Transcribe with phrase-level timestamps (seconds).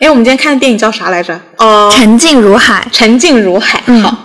[0.00, 1.38] 哎，我们今天看的电影叫啥来着？
[1.58, 2.86] 哦，沉静如海。
[2.90, 3.82] 沉静如海。
[3.86, 4.16] 嗯好，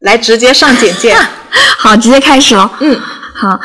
[0.00, 1.16] 来直接上简介。
[1.78, 2.68] 好，直接开始了。
[2.80, 3.00] 嗯，
[3.32, 3.58] 好，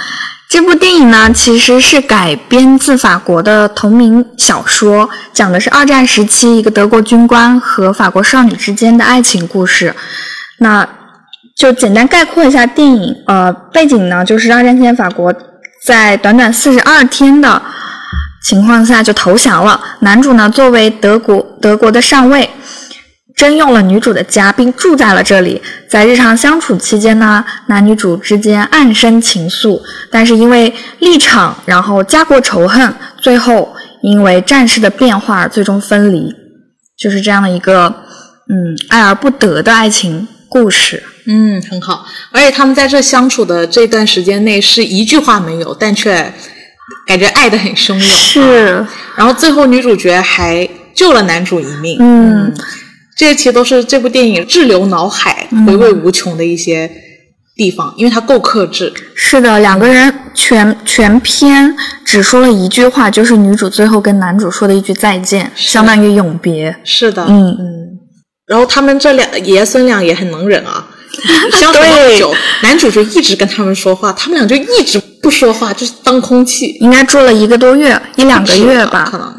[0.47, 9.96] 这部电影呢，其实是改编自法国的同名小说，讲的是二战时期一个德国军官和法国少女之间的爱情故事。
[10.60, 10.87] 那
[11.55, 15.33] 就简单概括一下电影，呃，背景呢，就是二战期间法国
[15.83, 17.59] 在短短四十二天的
[18.45, 19.81] 情况下就投降了。
[20.02, 22.48] 男主呢，作为德国德国的上尉，
[23.36, 25.59] 征用了女主的家，并住在了这里。
[25.90, 29.81] 在日常相处期间呢，男女主之间暗生情愫，
[30.12, 36.31] 但是因为立场，然后家国仇恨，最后因为战事的变化而最终分离，
[36.95, 37.88] 就是这样的一个
[38.48, 41.02] 嗯爱而不得的爱情故事。
[41.27, 42.05] 嗯，很好。
[42.31, 46.31] 而且他们在这相处的这段时间内是一句话没有，但却
[47.07, 48.02] 感觉爱得很汹涌。
[48.02, 48.85] 是，
[49.16, 51.98] 然后最后女主角还救了男主一命。
[51.99, 52.53] 嗯，
[53.16, 56.89] 这些其实都是这部电影滞留脑海、回味无穷的一些
[57.55, 58.94] 地方，因为它够克制。
[59.16, 66.75] 是的，两个人全全篇只说了一句话，就是女主最后跟男主说的一句再见，相当于永别。
[66.83, 67.66] 是的，嗯嗯。
[68.45, 70.88] 然后他们这两爷孙俩也很能忍啊，
[71.59, 76.77] 相处那么久，男主就一直跟他们说话，他们俩就一直不说话，就是当空气。
[76.81, 79.17] 应该住了一个多月，一两个月吧可。
[79.17, 79.33] 能。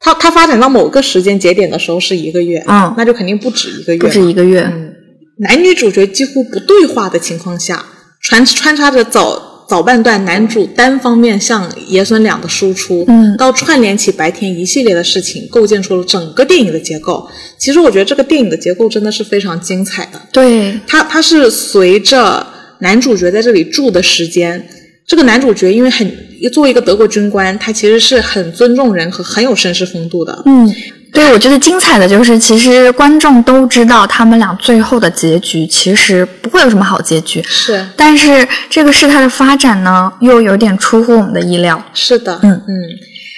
[0.00, 4.62] 他他发展到某个时间节点的时候是一个月，嗯那就肯定不止一个月，不止一个月。
[4.62, 4.92] 嗯，
[5.38, 7.84] 男女主角几乎不对话的情况下，
[8.20, 17.26] 穿穿插着早早半段男主单方面向爷孙俩的输出，嗯到串联起白天一系列的事情，构建出了整个电影的结构。
[17.56, 20.20] 其实我觉得这个电影的结构真的是非常精彩的。
[20.30, 22.46] 对，它它是随着
[22.80, 24.62] 男主角在这里住的时间，
[25.06, 26.06] 这个男主角因为很
[26.52, 30.42] 作为一个德国军官，他其实是很尊重人和很有绅士风度的。
[30.44, 30.70] 嗯，
[31.12, 41.84] 对，我觉得精彩的就是，其实观众都知道他们俩最后的结局其实不会有什么好结局，是但是这个事态的发展呢，又有点出乎我们的意料。
[41.92, 42.74] 是的，嗯嗯。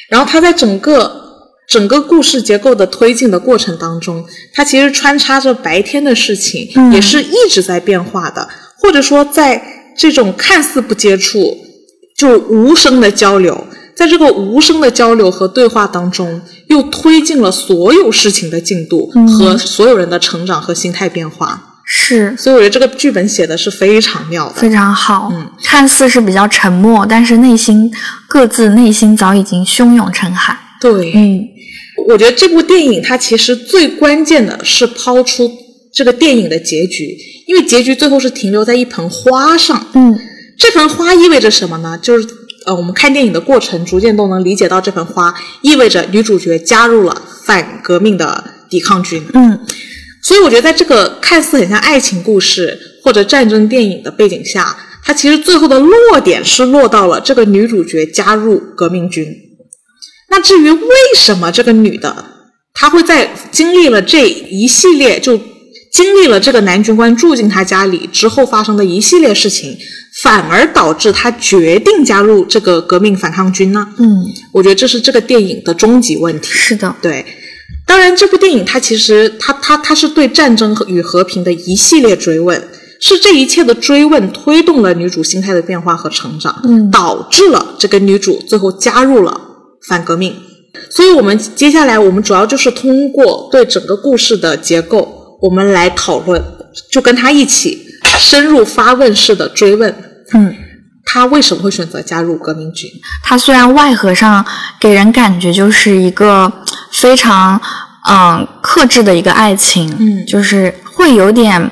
[0.09, 1.21] 然后他在整个
[1.67, 8.49] 整个故事结构的推进的过程当中，它其实穿插着白天的事情，嗯也是一直在变化的，
[8.79, 9.61] 或者说在
[9.97, 11.57] 这种看似不接触，
[12.17, 13.67] 就无声的交流，
[13.97, 16.41] 在这个无声的交流和对话当中，
[16.75, 19.07] 又推进了所有事情的进度
[19.39, 21.71] 和所有人的成长和心态变化。
[21.87, 24.55] 是所以我觉得这个剧本写的是非常妙的。
[24.55, 27.93] 非常好，嗯看似是比较沉默，但是内心
[28.27, 30.59] 各自内心早已经汹涌成海。
[30.81, 31.47] 对，嗯，
[32.09, 35.51] 我觉得这部电影它其实最关键的是抛出
[35.93, 39.87] 这个电影的结局，因为结局最后是停留在一盆花上。
[39.93, 40.19] 嗯，
[40.59, 41.99] 这盆花意味着什么呢？
[42.01, 42.27] 就是
[42.65, 49.23] 呃，我们看电影的过程逐渐都能理解到，这盆花意味着女主角加入了反革命的抵抗军。
[49.35, 49.61] 嗯，
[50.23, 59.27] 所以我觉得在这个看似很像爱情故事或者战争电影的背景下，它其实最后的落点是落到了这个女主角加入革命军。
[60.31, 62.25] 那至于为什么这个女的
[62.73, 65.39] 她会在经历了这一系列就
[65.95, 69.79] 经历了这个男军官住进他家里之后发生的一系列事情，
[70.23, 73.87] 反而导致他决定加入这个革命反抗军呢？
[73.99, 76.49] 嗯，我觉得这是这个电影的终极问题。
[76.51, 77.25] 是的，对，
[77.87, 82.61] 当然这部电影它其实它它它是对战争和与和平的一系列追问，
[83.01, 89.41] 是这一切的追问推动了女主心态的变化和成长，嗯导致了这个女主最后加入了
[89.87, 90.35] 反革命。
[90.91, 95.14] 所以我们接下来我们主要就是通过对整个故事的结构，
[95.45, 96.43] 我们来讨论，
[96.91, 97.87] 就跟他一起
[98.19, 99.95] 深入发问式的追问，
[100.33, 100.55] 嗯，
[101.05, 102.91] 他为什么会选择加入革命军？
[103.23, 104.43] 他虽然外核上
[104.81, 106.51] 给人感觉就是一个
[106.91, 107.61] 非常
[108.09, 110.25] 嗯克制的一个爱情，嗯。
[110.27, 111.71] 就是会有点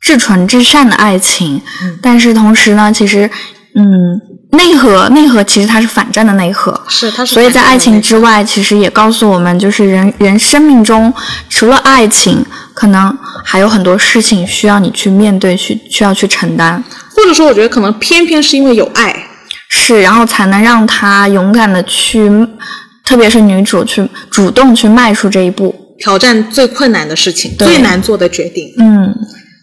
[0.00, 1.96] 至纯至善的爱情，嗯。
[2.02, 3.30] 但是同时呢，其实
[3.76, 4.20] 嗯
[4.50, 11.12] 内核内核其实它是反战的内核，是，它是所以在爱情之外，其实也告诉我们，就是人人生命中
[11.50, 16.82] 除了爱情，可能还有很多事情需要你去面对，去需要去承担。
[17.14, 19.14] 或者说，我觉得可能偏偏是因为有爱，
[19.68, 22.30] 是，然后才能让他勇敢的去，
[23.04, 25.74] 特别是女主去主动去迈出这一步。
[25.98, 28.70] 挑战最困难的事情，最难做的决定。
[28.78, 29.14] 嗯，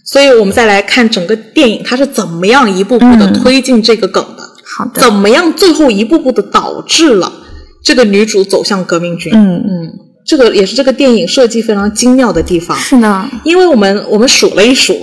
[0.03, 3.33] 所以我们再来看整个电影，它是怎么样一步步的嗯。
[3.41, 4.42] 推进这个梗的，
[4.77, 5.01] 好的。
[5.01, 7.31] 怎么样最后一步步的导致了
[7.83, 9.31] 这个女主走向革命军。
[9.33, 9.93] 嗯，嗯，
[10.25, 12.77] 这个也是这个电影设计非常精妙的地方。
[12.77, 14.97] 是呢，因为我们我们数了一数，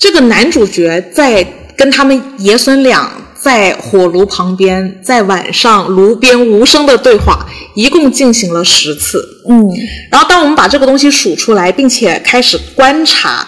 [0.00, 1.46] 这个男主角在
[1.76, 9.22] 跟他们爷孙俩在火炉旁边，在晚上炉边无声的对话，一共进行了十次。
[9.48, 9.68] 嗯，
[10.10, 13.46] 然后当我们把这个东西数出来，并且开始观察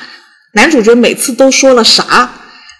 [0.54, 2.30] 男主角每次都说了啥，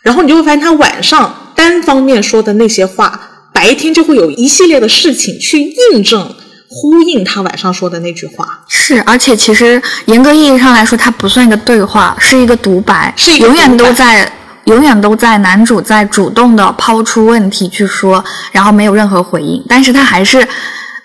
[0.02, 3.20] 然后你就会发现他晚上单方面说的那些话，
[3.52, 6.32] 白天就会有一系列的事情去印证、
[6.68, 8.60] 呼应他晚上说的那句话。
[8.68, 14.30] 是，而且其实严格意义上来说，它不算一个对话，是一个独白，是永远都在。
[14.64, 18.22] 永远都在男主在主动的抛出问题去说，
[18.52, 20.46] 然后没有任何回应，但是他还是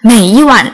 [0.01, 0.69] 每一晚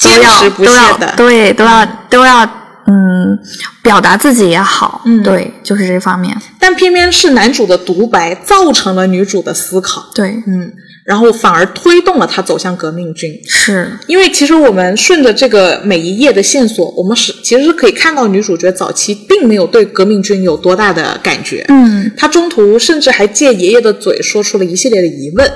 [0.00, 2.46] 都坚要持不都要懈的对都要都要
[2.86, 3.38] 嗯
[3.82, 10.72] 表达自己也好，嗯对，就是这方面，但偏偏是男主的独白造成了女主的思考，对，嗯，
[11.04, 13.32] 然后反而推动了他走向革命军。
[13.46, 25.50] 是，因为其实我们顺着这个每一页的线索，我们是其实是可以看到女主角早期并没有对革命军有多大的感觉，嗯她中途甚至还借爷爷的嘴说出了一系列的疑问。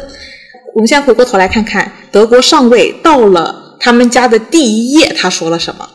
[0.74, 5.88] 我们现在回过头来看看德国上尉到了他们家的第一页，他说了什么？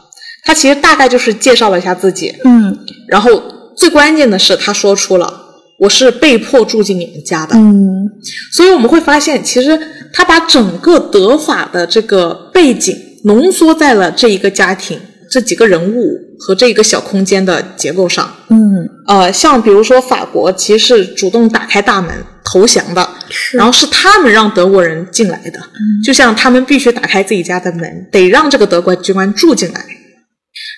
[0.45, 2.77] 他其实大概就是介绍了一下自己，嗯
[3.07, 3.42] 然后
[3.75, 5.42] 最关键的是他说出了
[5.77, 8.09] 我是被迫住进你们家的，嗯
[8.53, 9.77] 所以我们会发现，其实
[10.13, 12.95] 他把整个德法的这个背景
[13.25, 14.97] 浓缩在了这一个家庭、
[15.30, 18.33] 这几个人物和这一个小空间的结构上。
[18.50, 22.13] 嗯，呃，像比如说法国其实是主动打开大门
[22.44, 25.59] 投降的，是，然后是他们让德国人进来的，
[26.03, 29.83] 就像他们必须打开自己家的门，得让这个德国军官住进来。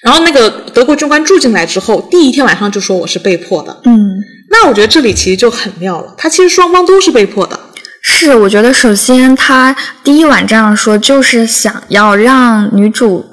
[0.03, 3.81] 然后那个德国军官住进来之后，第一天晚上就说我是被迫的。
[3.85, 4.23] 嗯。
[4.49, 7.59] 那我觉得这里其实就很妙了，他其实双方都是被迫的。
[8.01, 13.25] 是，我觉得首先他第一晚这样说，就是想要让女主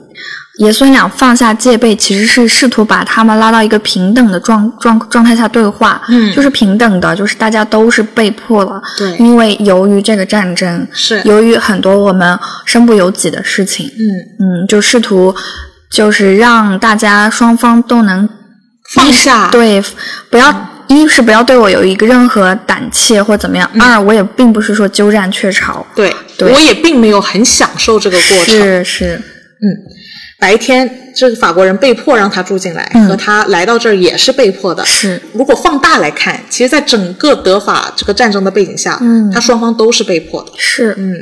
[0.58, 14.02] 爷孙俩放下戒备，其实是试图把他们拉到一个平等的状状状态下对话，嗯就是平等的，就是大家都是被迫了，对因为由于这个战争，是由于很多我们身不由己的事情，嗯，
[14.40, 15.32] 嗯，就试图
[15.90, 18.28] 就是让大家双方都能
[18.94, 19.48] 放下。
[19.50, 19.82] 对，
[20.30, 26.52] 不要、一是不要对我有一个任何胆怯或怎么样，二我也并不是说鸠占鹊巢，对，对。
[26.52, 28.44] 我也并没有很享受这个过程。
[28.46, 29.66] 是是，嗯，
[30.38, 33.06] 白天这个法国人被迫让他住进来，嗯。
[33.06, 34.84] 和他来到这儿也是被迫的。
[34.84, 35.20] 是。
[35.32, 39.30] 如果放大来看，其实，在整个德法这个战争的背景下，嗯。
[39.30, 40.52] 他双方都是被迫的。
[40.58, 41.14] 是，嗯，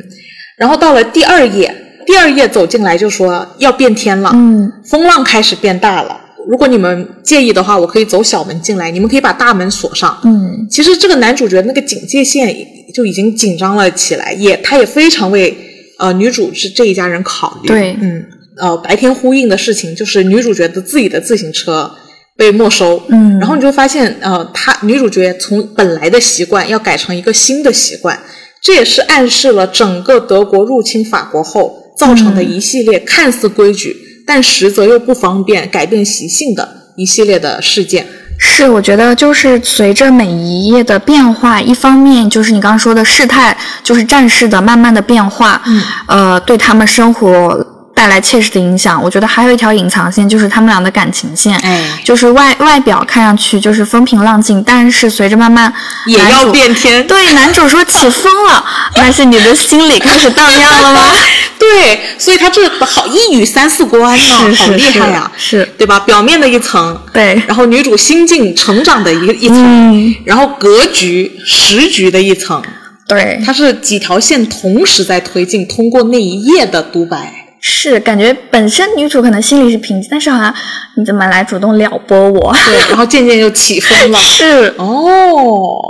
[0.56, 6.18] 然后到了第二页，第二页走进来就说要变天了，嗯风浪开始变大了。
[6.48, 10.18] 如果你们介意的话，我可以走小门进来，你们可以把大门锁上。
[10.24, 12.52] 嗯其实这个男主角那个警戒线
[12.92, 15.56] 就已经紧张了起来，也他也非常为
[15.98, 17.68] 呃女主是这一家人考虑。
[17.68, 18.24] 对嗯，
[18.58, 21.88] 呃，白天呼应的事情就是女主角的自己的自行车
[22.36, 28.18] 被没收，嗯然后你就发现呃，她女主角从本来的习惯要改成一个新的习惯，
[28.60, 33.96] 这也是暗示了整个德国入侵法国后造成的一系列看似规矩，
[34.26, 38.04] 但实则又不方便改变习性的一系列的事件。
[38.38, 47.64] 是，我觉得就是随着每一页的变化，一方面就是你刚刚说的事态，就是战事的慢慢的变化，嗯，呃，对他们生活
[48.02, 49.00] 带来切实的影响。
[49.00, 55.72] 我觉得还有一条隐藏线，就是他们俩的感情线，哎就是外外表看上去就是风平浪静，但是随着慢慢
[56.06, 58.64] 也要变天，对，男主说起风了，
[58.96, 61.00] 但是你的心里开始荡漾了吗？
[61.60, 66.00] 对，所以他这好一语三四关呢，好厉害呀，是是对吧？
[66.00, 72.60] 表面的一层，对然后女主心境成长的一个一层，嗯然后格局时局的一层，
[73.06, 77.41] 对，它是几条线同时在推进，通过那一页的独白。
[77.64, 80.52] 是感觉本身女主可能心里是平静，但是好像
[80.96, 82.52] 你怎么来主动撩拨我？
[82.52, 84.18] 对，然后渐渐就起风了。
[84.18, 85.80] 是，哦，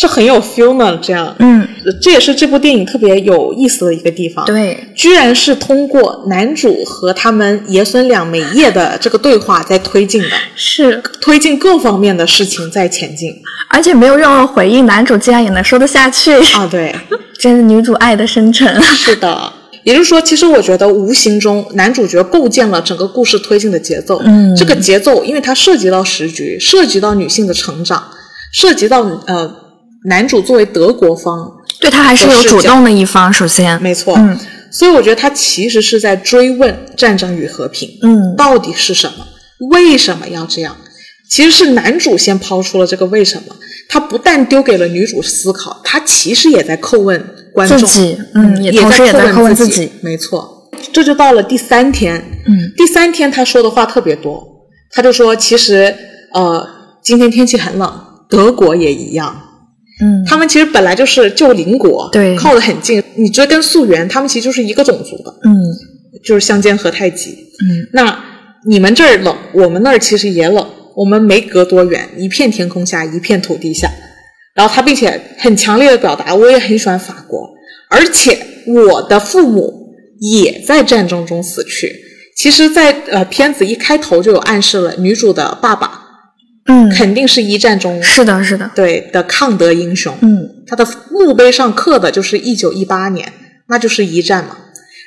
[0.00, 0.98] 这很有 feel 呢。
[1.02, 1.68] 这样，嗯，
[2.00, 13.30] 这也是这部电影特别有意思的一个地方。，对，居然是通过男主和他们爷孙俩每夜的这个对话在推进的， 是，推进各方面的事情在前进。
[13.68, 16.94] 而且没有任何回应，男主竟然也能说得下去，啊，对，
[17.38, 18.80] 真是女主爱的深沉。
[18.82, 19.52] 是的。
[19.88, 24.20] 也就是说，其实我觉得无形中男主角构建了整个故事推进的节奏。
[24.22, 28.04] 嗯这个节奏，因为它涉及到时局，涉及到女性的成长，
[28.52, 29.50] 涉及到呃
[30.04, 34.14] 男主作为德国方，对他还是有主动的一方，首先，没错。
[34.18, 34.38] 嗯
[34.70, 39.26] 所以我觉得他其实是在追问战争与和平，嗯到底是什么？
[39.70, 40.76] 为什么要这样？
[41.30, 43.56] 其实是男主先抛出了这个为什么，
[43.88, 47.18] 他不但丢给了女主思考，他其实也在叩问
[47.52, 54.42] 观众，自己，嗯，也也同时也在在问问自己，没错，这就到了第三天，嗯，第三天他说的话特别多，
[54.92, 55.94] 他就说其实
[56.34, 56.66] 呃
[57.02, 57.92] 今天天气很冷，
[58.28, 59.44] 德国也一样。
[60.00, 63.02] 嗯，他们其实本来就是旧邻国，对靠得很近。
[63.16, 65.52] 你追根溯源，他们其实就是一个种族的，嗯
[66.24, 67.30] 就是相煎何太急。
[67.30, 68.24] 嗯那
[68.64, 70.64] 你们这儿冷，我们那儿其实也冷，
[70.94, 73.90] 我们没隔多远，一片天空下，一片土地下。
[74.58, 77.48] 然后他并且很强烈的表达，我也很喜欢法国，
[77.88, 78.36] 而且
[78.66, 81.94] 我的父母也在战争中死去。
[82.34, 86.02] 其实在，呃片子一开头就有暗示了，女主的爸爸
[86.66, 90.12] 嗯，肯定是一战中是的，是的，对的抗德英雄。
[90.22, 93.32] 嗯他的墓碑上刻的就是一九一八年，
[93.68, 94.56] 那就是一战嘛。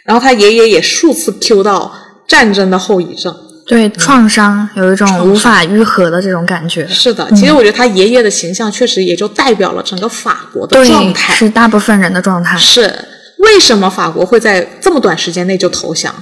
[0.05, 1.93] 然后他爷爷也数次 Q 到
[2.25, 3.36] 战争的后遗症。
[3.65, 6.86] 对，创伤有一种无法愈合的这种感觉。
[6.88, 11.34] 是的，其实我觉得他爷爷的形象确实也就代表了整个法国的状，态。
[11.34, 12.58] 是大部分人的状态。
[12.58, 12.94] 是
[13.38, 16.13] 为什么法国会在这么短时间内就投降？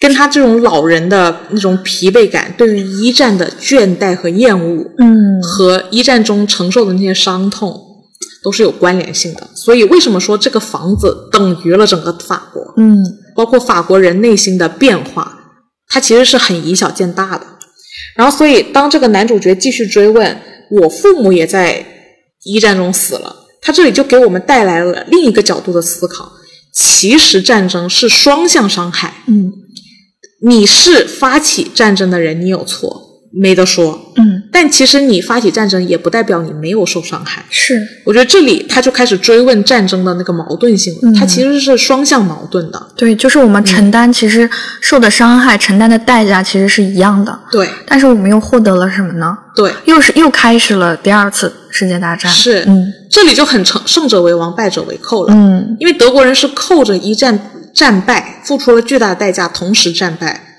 [0.00, 7.78] 跟他这种老人的那种疲惫感，对于一战的倦怠和厌恶，嗯和一战中承受的那些伤痛
[8.42, 9.46] 都是有关联性的。
[9.54, 12.74] 所以，为什么说这个房子等于了整个法国？
[12.78, 12.96] 嗯
[13.36, 15.39] 包括法国人内心的变化，
[15.90, 17.46] 它其实是很以小见大的。
[18.14, 21.84] 然后，所以当这个男主角继续追问，我父母也在
[22.44, 26.32] 一战中死了，他这里就给我们带来了另一个角度的思考。
[26.72, 29.52] 其实战争是双向伤害，嗯
[30.42, 34.12] 你是发起战争的人，你有错，没得说。
[34.16, 37.44] 嗯，但其实你发起战争也不代表你没有受伤害。
[37.50, 42.86] 是我觉得这里他就开始追问战争的那个矛盾性了，嗯它其实是双向矛盾的。
[42.96, 44.48] 对，就是我们承担，其实
[44.80, 49.36] 受的伤害、承担的代价其实是一样的，对但是我们又获得了什么呢？
[49.54, 52.30] 对，又是又开始了第二次世界大战。
[52.30, 55.32] 是，嗯这里就很成胜者为王，败者为寇了。
[55.34, 57.38] 嗯因为德国人是扣着一战
[57.74, 60.49] 战败，付出了巨大的代价，同时战败，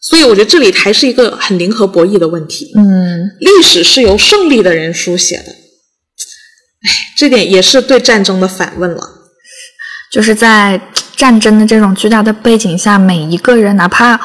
[0.00, 2.72] 所以我觉得这里还是一个很零和博弈的问题。
[2.76, 9.00] 嗯历史是由胜利的人书写的，哎，这点也是对战争的反问了。
[10.10, 10.80] 就是在
[11.14, 14.20] 战争的这种巨大的背景下，每一个人，哪怕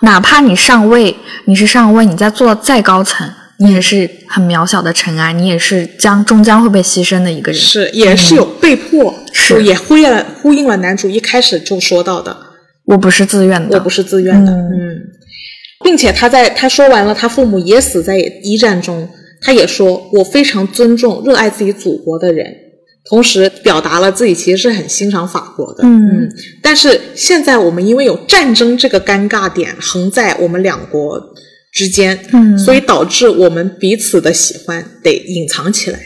[0.00, 1.14] 哪怕你上位，
[1.44, 3.28] 你是上位，你在做再高层，
[3.58, 7.60] 你也是很渺小的尘埃，你也是将终将会被牺牲的一个人。
[7.60, 12.34] 是，也是有被迫，是也呼应了呼应了男主一开始就说到的，
[12.86, 13.76] 我不是自愿的。
[13.76, 15.02] 我不是自愿的，嗯嗯，
[15.84, 19.08] 并且他在他说完了，他父母也死在一战中，
[19.40, 22.46] 他也说我非常尊重、热爱自己祖国的人，
[23.08, 26.28] 同时表达了自己其实是很欣赏法国的，嗯
[26.62, 31.20] 但是现在我们因为有战争这个尴尬点横在我们两国
[31.72, 36.00] 之间，嗯所以导致我们彼此的喜欢得隐藏起来。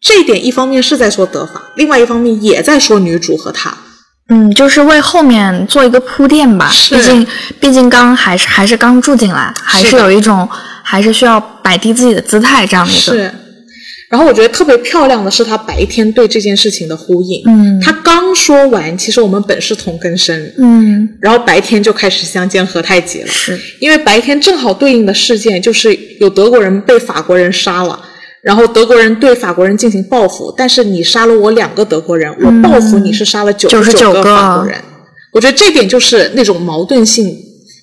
[0.00, 3.83] 这一点一方面是在说德法，另外一方面也在说女主和他。
[4.28, 6.70] 嗯，就是为后面做一个铺垫吧。
[6.70, 7.26] 是毕竟，
[7.60, 10.48] 毕竟刚还是还是刚住进来，还是有一种
[10.82, 13.00] 还是需要摆低自己的姿态这样的一个。
[13.00, 13.34] 是，
[14.08, 17.42] 然后我觉得特别漂亮的是他白天对这件事情的呼应。
[17.46, 23.26] 嗯他刚说完，其实我们本是同根生，嗯，然后白天就开始相煎何太急了。
[23.26, 28.00] 是因为白天正好对应的事件就是有德国人被法国人杀了，
[28.44, 34.36] 然后德国人对法国人进行报复，但是你杀了我两个德国人，我报复你是杀了九十99个个。
[34.36, 34.78] 法国人。
[35.32, 37.34] 我觉得这点就是那种矛盾性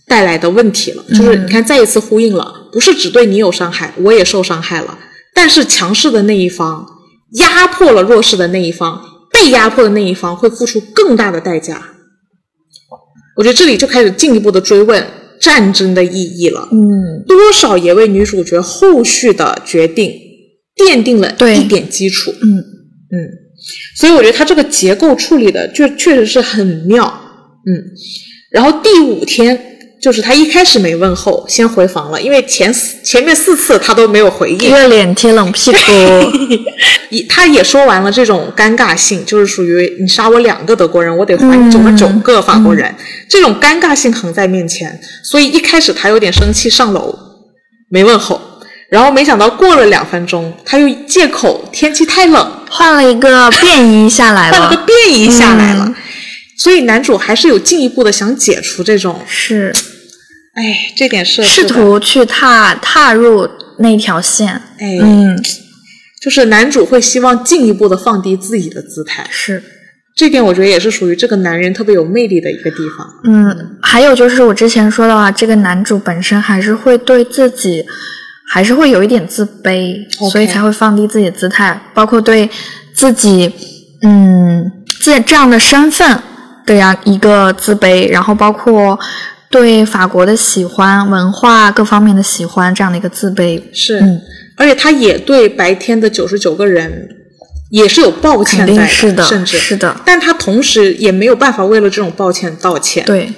[0.08, 5.00] 带来的问题了，就是你看再一次呼应了，不是只对你有伤害，我也受伤害了，
[5.34, 6.86] 但是强势的那一方
[7.32, 9.02] 压迫了弱势的那一方，
[9.32, 11.82] 被压迫的那一方会付出更大的代价。
[13.36, 15.04] 我觉得这里就开始进一步的追问
[15.40, 17.26] 战争的意义了，嗯。
[17.28, 20.14] 多少也为女主角后续的决定
[20.82, 21.58] 奠定了对。
[21.58, 22.34] 一点基础。
[22.42, 22.64] 嗯。
[23.14, 23.28] 嗯，
[23.98, 27.06] 所以我觉得他这个结构处理的就确实是很妙。
[27.68, 27.84] 嗯，
[28.50, 35.78] 然后第五天就是他一开始没问候，先回房了，因为前四前面四次他都没有回应，热脸贴冷屁股。
[37.10, 42.96] 一 他也说完了这种尴尬性，就是属于你杀我两个德国人，我得还你九十九个法国人，
[43.28, 47.14] 这种尴尬性横在面前，所以一开始他有点生气，上楼
[47.90, 48.40] 没问候，
[48.92, 54.60] 然后没想到过了两分钟，他又借口天气太冷，换了一个便衣下来了。
[54.60, 55.96] 换了个，便衣下来了，嗯。
[56.58, 59.74] 所以男主还是有进一步的想解除这种，是。
[60.54, 64.50] 哎，这点是试图去踏踏入那条线。
[64.78, 65.42] 哎，嗯，
[66.22, 69.64] 就是男主会希望进一步的放低自己的姿态，是。
[70.18, 73.08] 这点我觉得也是属于这个男人特别有魅力的一个地方。
[73.24, 77.86] 嗯，还有就是我之前说的啊，这个男主本身还是会对自己，
[78.54, 79.96] 还是会有一点自卑
[80.30, 82.50] 所以才会放低自己的姿态，包括对
[82.94, 83.50] 自己，
[84.02, 86.22] 嗯，这这样的身份
[86.66, 89.00] 的呀一个自卑，然后包括
[89.50, 93.64] 对法国的喜欢、文化各方面的喜欢这样的一个自卑。
[93.74, 94.20] 是，嗯。
[94.58, 97.08] 而且他也对白天的九十九个人
[97.70, 99.58] 也是有抱歉肯在定是的，甚至。
[99.58, 103.34] 是的，但他同时也没有办法为了这种抱歉道歉，，对，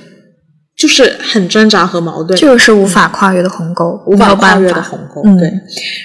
[0.75, 5.22] 就是很挣扎和矛盾，就是无法跨越的鸿沟，无法跨越的鸿沟。
[5.24, 5.48] 嗯对，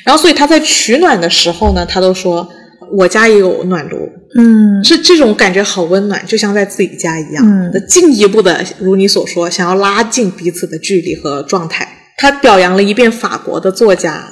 [0.05, 2.47] 然后所以他在取暖的时候呢，他都说
[2.93, 4.09] 我家也有暖炉，
[4.39, 7.45] 嗯是这种感觉好温暖，就像在自己家一样。
[7.45, 11.89] 嗯进一步的，如你所说，想要拉近彼此的距离和状态。
[12.17, 14.25] 他表扬了一遍法国的作家，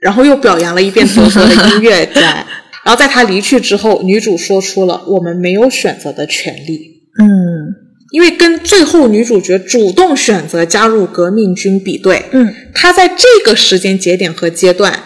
[0.00, 2.46] 然后又表扬了一遍德国的音乐家。
[2.84, 7.74] 然后在他离去之后，女主说出了我们没有选择的权利，嗯
[8.12, 15.02] 因为跟最后女主角主动选择加入革命军比对，嗯她在这个时间节点和阶段，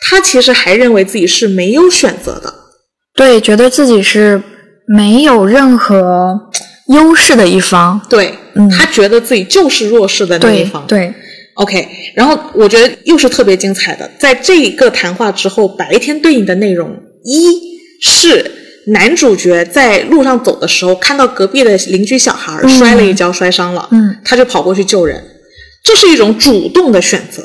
[0.00, 2.54] 她其实还认为自己是没有选择的。
[3.14, 4.42] 对，觉得自己是
[4.86, 6.38] 没有任何
[6.88, 10.86] 优势的一方，对，嗯她觉得自己就是弱势的那一对方。
[10.86, 11.12] 对
[11.54, 17.60] ，OK，然后我觉得又是特别精彩的，在这一个谈话之后，白天对应的内容一
[18.00, 18.52] 是
[18.86, 24.16] 男主角在路上走的时候，看到隔壁的邻居小孩摔了一跤，摔伤了，嗯。
[24.24, 25.22] 他就跑过去救人，
[25.82, 27.42] 这是一种主动的选择。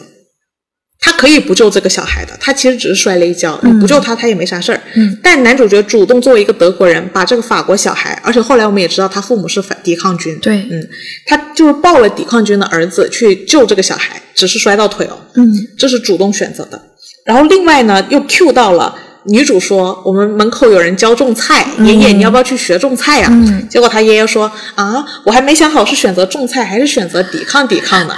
[1.04, 4.80] 他可以不救这个小孩的，他其实只是摔了一跤，你不救他，他也没啥事儿。
[4.94, 10.58] 嗯，但男主角主动作为一个德国人，把这个法国小孩，而且后来我们也知道他父母是反抵抗军，对。
[10.70, 10.88] 嗯，
[11.26, 15.52] 他就是抱了抵抗军的儿子去救这个小孩，只是摔到腿哦，嗯。
[15.76, 16.80] 这是主动选择的。
[17.26, 18.96] 然后另外呢，又 Q 到了
[19.26, 23.68] 女主说，我们门口有人教种菜，爷爷你要不要去学种菜呀、嗯。
[23.70, 28.16] 结果他爷爷说啊，我还没想好是选择种菜还是选择抵抗抵抗呢。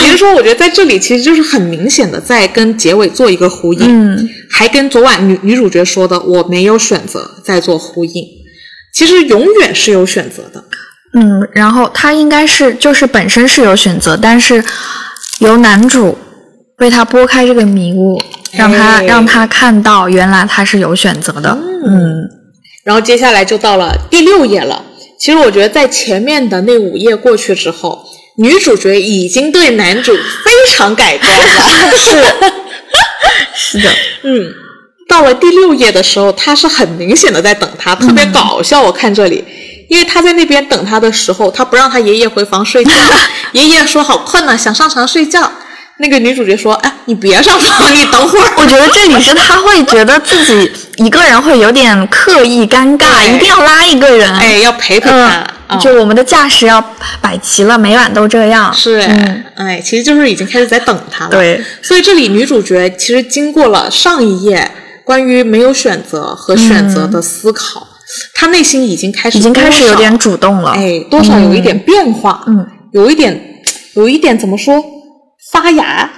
[0.00, 4.28] 也就是说，我觉得在这里其实就是很明显的在跟结尾做一个呼应，嗯。
[4.50, 8.24] 还跟昨晚女女主角说的我没有选择在做呼应。
[8.92, 10.62] 其实永远是有选择的，
[11.14, 14.62] 嗯，然后他应该是就是本身是有选择，但是
[15.38, 16.16] 由男主
[16.78, 18.20] 为他拨开这个迷雾，
[18.52, 22.28] 让他哎让他看到原来他是有选择的，嗯
[22.84, 24.84] 然后接下来就到了第六页了。
[25.18, 28.04] 其实我觉得在前面的那五页过去之后，
[28.38, 30.12] 女主角已经对男主
[30.44, 31.92] 非常改观了。
[31.96, 32.16] 是
[33.54, 33.88] 是的，
[34.24, 34.52] 嗯，
[35.08, 38.82] 到了第六页的时候，他是很明显的在等他，特别搞笑。
[38.82, 39.44] 我看这里，
[39.88, 42.90] 因为他在那边等他的时候，他不让他爷爷回房睡觉，
[43.52, 45.52] 爷爷说好困了，想上床睡觉。
[46.02, 48.44] 那个女主角说：“哎，你别上床，你等会儿。
[48.58, 55.46] ”我觉得这里是他会觉得自己一个人会有点刻意尴尬，一定要拉一个人，哎，要陪陪他。
[55.80, 56.84] 就我们的架势要
[57.22, 59.44] 摆齐了，每晚都这样，是，嗯。
[59.54, 61.30] 哎，其实就是已经开始在等他了。
[61.30, 64.70] 对，所以这里女主角其实经过了上一页
[65.04, 67.86] 关于没有选择和选择的思考，
[68.34, 73.62] 她内心已经开始已经开始有点主动了，哎，多少有一点变化，嗯，有一点，
[73.94, 74.84] 有一点怎么说，
[75.50, 76.10] 发芽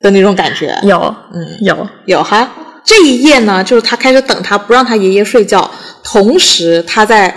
[0.00, 2.50] 的那种感觉，有，嗯有，有哈。
[2.84, 5.70] 这一页呢，就是他开始等他，不让他爷爷睡觉，
[6.02, 7.34] 同时他在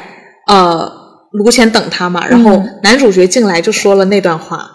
[0.47, 0.91] 呃
[1.31, 2.25] 炉前等他嘛。
[2.27, 4.69] 然后嗯男主角进来就说了那段话：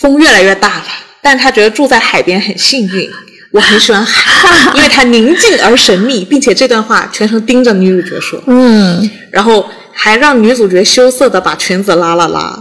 [0.00, 0.84] 风越来越大了，
[1.22, 3.08] 但他觉得住在海边很幸运。
[3.52, 12.56] 我很喜欢海， 因为它宁静而神秘，并且这段话全程盯着女主角说，嗯，然后还让女主角羞涩的把裙子拉了拉。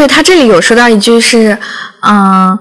[0.00, 1.58] 对他这里有说到一句是，
[2.08, 2.58] 嗯，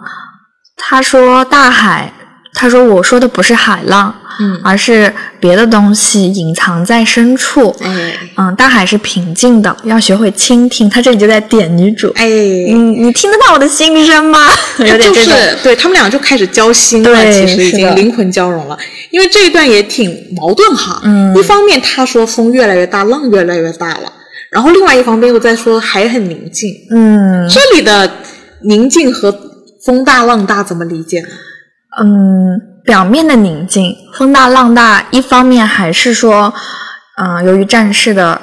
[0.75, 2.11] 他说大海，
[2.53, 7.73] 他说我说的不是海浪，嗯而是别的东西隐藏在深处。
[7.81, 10.89] 哎嗯，大海是平静的，要学会倾听。
[10.89, 14.45] 他这里就在点女主，哎，你你听得到我的心声吗？
[14.79, 18.77] 有点就这种，是对他们俩就开始交心了，对其实已经灵魂交融了。
[19.11, 24.11] 因为这一段也挺矛盾哈，嗯一方面他说风越来越大，浪越来越大了，
[24.51, 26.69] 然后另外一方面又在说海很宁静。
[26.91, 28.09] 嗯这里的
[28.63, 29.33] 宁静和
[29.85, 31.27] 风大浪大怎么理解呢？
[32.01, 36.53] 嗯，表面的宁静，风大浪大，一方面还是说，
[37.17, 38.41] 嗯、由于战事的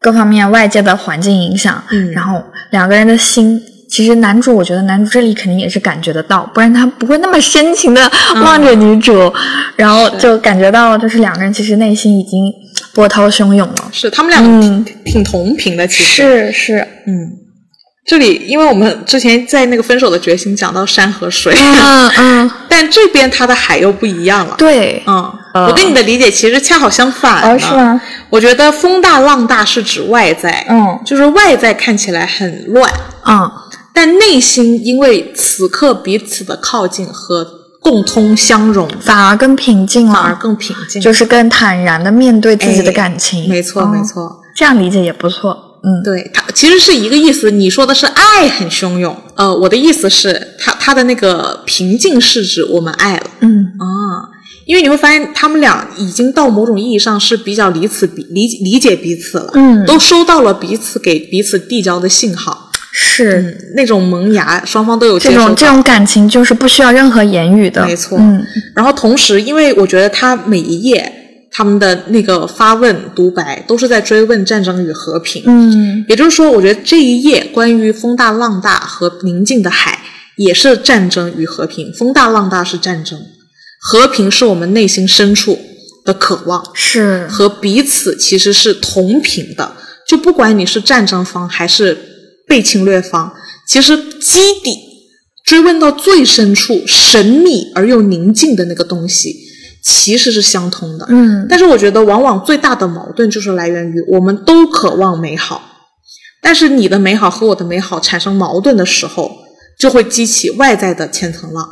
[0.00, 3.60] 各方面外界的环境影响，嗯然后两个人的心。
[3.88, 8.10] 其实男主，我觉得男主这里肯定也是感觉得到，不然他不会那么深情的
[8.42, 9.32] 望着女主，
[9.76, 12.52] 然后就感觉到就是两个人其实内心已经
[12.94, 13.90] 波涛汹涌了。
[13.92, 14.84] 是他们俩嗯。
[14.84, 16.50] 挺,、挺同频的，其实。
[16.50, 17.30] 是是，嗯。
[18.06, 24.54] 这里，因为我们之前在那个分手的决心讲到山和水，嗯嗯， 但这边它的海又不一样了。
[24.56, 25.66] 对，嗯，呃。
[25.66, 27.42] 我跟你的理解其实恰好相反。
[27.42, 28.00] 哦是吗？
[28.30, 31.00] 我觉得风大浪大是指外在，嗯。
[31.04, 32.88] 就是外在看起来很乱，
[33.26, 33.50] 嗯。
[33.92, 37.44] 但内心因为此刻彼此的靠近和
[37.88, 41.00] 共通相融，反而更平静了反而，更平静。
[41.00, 43.48] 就是更坦然的面对自己的哎感情。
[43.48, 45.78] 没错，哦没错，这样理解也不错。
[45.84, 47.52] 嗯，对它其实是一个意思。
[47.52, 54.26] 你说的是爱很汹涌，呃，我的意思是它它的那个平静是指我们爱了嗯啊，
[54.64, 62.65] 因为你会发现他们俩已经到某种意义上是比较彼此理理理解彼此了，嗯都收到了彼此给彼此递交的信号，
[62.98, 65.30] 是、嗯，那种萌芽双方都有这。
[65.34, 68.16] 种这种感情就是不需要任何言语的，没错。
[68.18, 68.42] 嗯。
[68.74, 71.12] 然后同时，因为我觉得他每一页
[71.52, 76.06] 他们的那个发问独白都是在追问战争与和平，嗯。
[76.08, 80.00] 也就是说，我觉得这一页关于风大浪大和宁静的海
[80.36, 83.20] 也是战争与和平，风大浪大是战争，
[83.78, 85.60] 和平是我们内心深处
[86.02, 86.64] 的渴望。
[86.72, 87.26] 是。
[87.28, 89.72] 和彼此其实是同频的。
[90.08, 91.98] 就不管你是战争方还是
[92.46, 93.32] 被侵略方，
[93.66, 94.78] 其实基底
[95.44, 99.34] 追问到最深处、神秘而又宁静的那个东西，
[99.82, 101.06] 其实是相通的。
[101.08, 105.60] 嗯但是我觉得，往往最大的矛盾就是来源于我们都渴望美好，
[106.42, 109.30] 但是你的美好和我的美好产生矛盾的时候，
[109.78, 111.68] 就会激起外在的千层浪。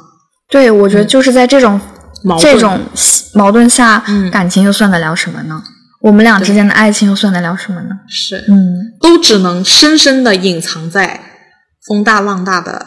[0.50, 1.90] 对，我觉得就是在这种、嗯
[2.22, 2.80] 矛盾这种
[3.34, 5.62] 矛盾下，嗯感情又算得了什么呢？
[6.04, 7.88] 我们俩之间的爱情又算得了什么呢？
[8.06, 11.18] 是，嗯，都只能深深的隐藏在
[11.86, 12.86] 风大浪大的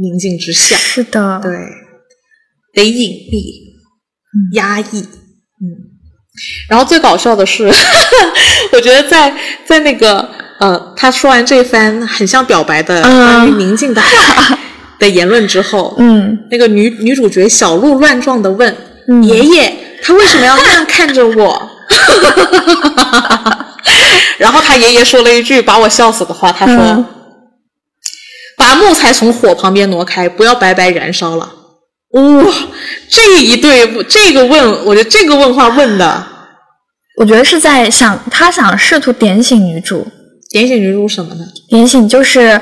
[0.00, 0.74] 宁静之下。
[0.74, 1.52] 是的，对，
[2.74, 5.94] 得隐蔽、压抑，嗯。
[6.68, 7.70] 然后最搞笑的是，
[8.72, 9.32] 我觉得在
[9.64, 10.28] 在那个
[10.58, 13.26] 呃，他说完这番很像表白的嗯。
[13.26, 14.58] 关于宁静的海
[14.98, 16.36] 的言论之后，嗯。
[16.50, 18.76] 那个女女主角小鹿乱撞的问、
[19.06, 19.22] 嗯。
[19.22, 21.68] 爷爷：“他为什么要那样看着我？”
[24.38, 27.06] 然后他爷爷说了一句把我笑死的话，他说：“嗯
[28.54, 31.50] 把木材从火旁边挪开，不要白白燃烧了。”
[32.12, 32.44] 哇，
[33.08, 36.26] 这一对这个问，我觉得这个问话问的
[37.18, 40.06] 我觉得是在想他想试图点醒女主，
[40.50, 41.44] 点醒女主什么呢？
[41.70, 42.60] 点醒就是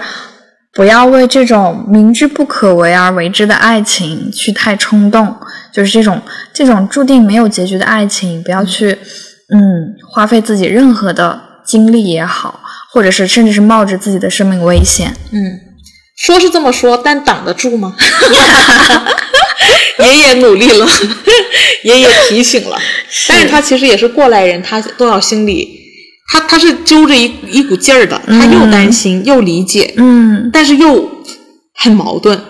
[0.73, 5.37] 不要为这种明知不可为而为之的爱情去太冲动，
[5.73, 8.91] 就是这种这种注定没有结局的爱情，不要去
[9.53, 12.61] 嗯花费自己任何的精力也好，
[12.93, 15.13] 或者是甚至是冒着自己的生命危险。
[15.33, 15.61] 嗯，
[16.17, 17.97] 说是这么说，但挡得住吗？
[19.99, 20.87] 爷爷努力了，
[21.85, 22.79] 爷爷提醒了，
[23.29, 25.80] 但是他其实也是过来人，他都要心里，
[26.31, 31.11] 他他是揪着一一股劲儿的，他又担心、又理解，嗯但是又
[31.75, 32.41] 很矛盾。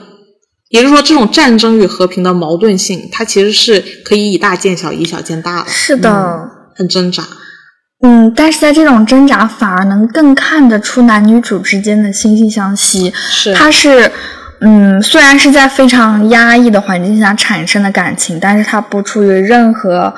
[0.68, 6.48] 也就是说，这种战争与和平的矛盾性，它其实是可以以大见小，以小见大的，是的。
[6.76, 7.24] 很挣扎。
[8.02, 13.12] 嗯，但是在这种挣扎，反而能更看得出男女主之间的惺惺相惜。
[13.14, 14.12] 是它是，
[14.60, 20.14] 嗯，虽然是在非常压抑的环境下产生的感情，但是它不出于任何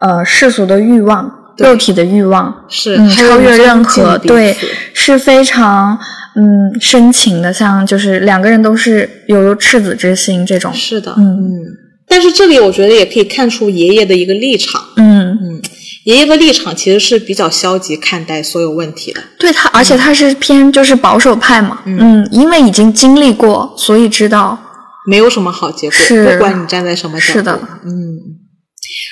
[0.00, 4.56] 呃世俗的欲望、对肉体的欲望，嗯，是超越任何对，
[4.92, 5.98] 是非常
[6.34, 10.72] 嗯深情的，像就是两个人都是犹如赤子之心这种。
[10.74, 11.50] 是的，嗯嗯
[12.08, 14.80] 但是这里我觉得也可以看出爷爷的一个立场。
[14.96, 15.62] 嗯，嗯，
[16.04, 19.20] 爷爷的立场其实是比较消极看待所有问题的。
[19.38, 24.56] 对他，而且他是偏就是保守派嘛，嗯因为已经经历过，所以知道
[25.06, 27.32] 没有什么好结果，是不管你站在什么角度。
[27.32, 28.35] 是的嗯。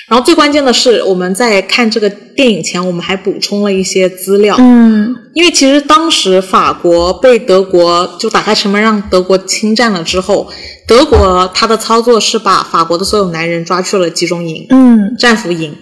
[0.07, 4.55] 然后最关键的是，我们在看这个电影前，我们还补充了一些资料。
[4.59, 10.49] 嗯因为其实当时法国被德国就打开城门让德国侵占了之后，
[10.87, 15.75] 德国他的操作是把法国的所有男人抓去了集中营、嗯战俘营，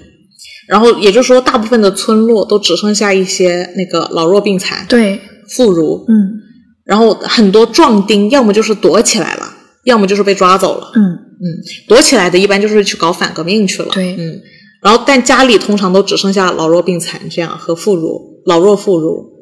[0.68, 6.42] 然后也就是说，大部分的村落都只剩下一些那个老弱病残、对，妇孺，嗯
[6.86, 9.54] 然后很多壮丁要么就是躲起来了，
[9.84, 10.92] 要么就是被抓走了。
[10.96, 13.90] 嗯嗯，躲起来的一般就是去搞反革命去了。
[13.92, 14.42] 对嗯，
[14.82, 19.34] 然后但家里通常都只剩下老弱病残这样和妇孺、老弱妇孺。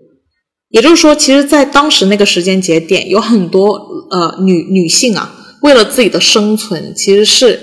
[0.69, 3.77] 也就是说，其实，在当时那个时间节点，有很多
[4.09, 7.59] 呃女女性啊，为了自己的生存，其实是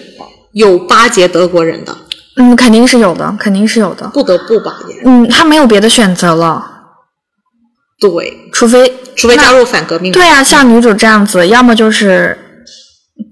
[0.52, 1.96] 有巴结德国人的，
[2.36, 4.06] 嗯，肯定是有的，肯定是有的。
[4.12, 4.94] 不得不巴结。
[5.06, 6.62] 嗯，他没有别的选择了，
[7.98, 10.12] 对，除非除非加入反革命。
[10.12, 12.36] 对啊，像女主这样子，要么就是，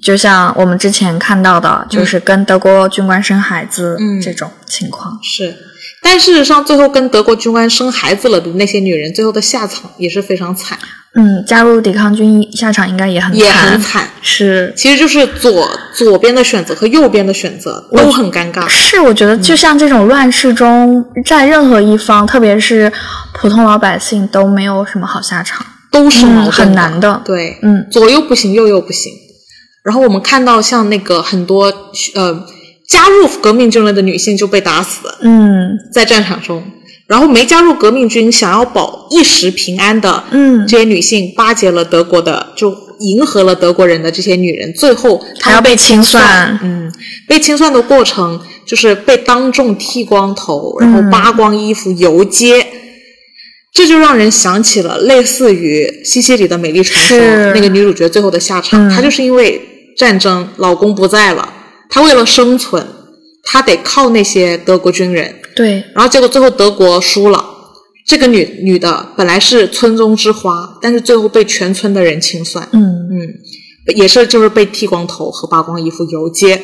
[0.02, 5.18] 就像我们之前看到的，就是跟德国军官生孩子、嗯这种情况。
[5.22, 5.56] 是，
[6.02, 10.78] 但事实上，最后跟德国军官生孩子了的那些女人，最后的下场也是非常惨，
[11.14, 14.08] 嗯，加入抵抗军下场应该也很也惨很惨。
[14.20, 18.66] 是其实就是左左边的选择和右边的选择都很尴尬。
[18.68, 22.92] 是，我觉得就像这种乱世中，在任何一方，特别是
[23.32, 25.64] 普通老百姓，都没有什么好下场。
[25.88, 29.12] 都是嗯很难的对，嗯，左右不行，右右不行。
[29.86, 31.72] 然后我们看到像那个很多
[32.14, 32.44] 呃
[32.88, 35.78] 加入革命军了的女性就被打死嗯。
[35.94, 36.60] 在战场中，
[37.06, 40.66] 然后没加入革命军想要保一时平安的嗯。
[40.66, 46.24] 这些女性巴结了德国的，就迎合了德国人的这些女人，最后她要被清算。
[46.24, 46.92] 算，嗯，
[47.28, 52.66] 被清算的过程就是被当众剃光头，然后扒光衣服游街。
[53.72, 57.18] 这就让人想起了类似于《西西里的美丽传说》
[57.54, 58.90] 那个女主角最后的下场，嗯。
[58.90, 59.60] 她就是因为
[59.96, 61.52] 战争，老公不在了，
[61.88, 62.86] 她为了生存，
[63.42, 67.44] 她得靠那些德国军人，对，然后结果最后德国输了。
[68.06, 73.08] 这个女女的本来是村中之花，但是最后被全村的人清算，嗯。
[73.10, 76.60] 嗯，也是就是被剃光头和扒光衣服游街。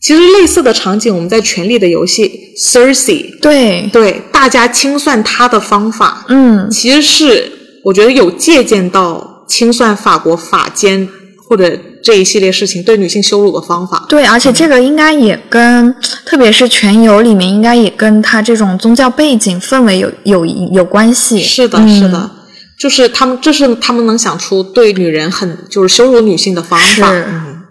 [0.00, 2.28] 其实类似的场景，我们在《权力的游戏》
[2.60, 7.52] Cersei 对，对大家清算她的方法，嗯，其实是
[7.84, 11.08] 我觉得有借鉴到清算法国法监
[11.48, 14.04] 或者这一系列事情对女性羞辱的方法。
[14.08, 21.40] 对，而且这个应该也跟，特别是全游里面，应该也跟他这种宗教背景氛围有有有关系。
[21.40, 22.30] 是的，嗯是的，
[22.78, 26.86] 就是他们，这是他们能想出对女人很就是羞辱女性的方法。
[26.86, 27.62] 是嗯，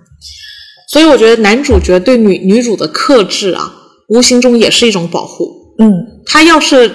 [0.90, 3.74] 所以我觉得男主角对女女主的克制啊，
[4.08, 5.76] 无形中也是一种保护。
[5.78, 5.92] 嗯，
[6.26, 6.90] 他要是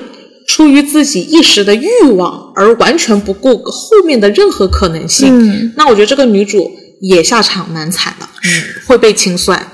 [0.51, 6.69] 出于自己一时的欲望而完全不顾后面的任何可能性，嗯那我觉得这个女主
[7.01, 8.51] 也下场蛮惨的，嗯，
[8.87, 9.65] 会被清算。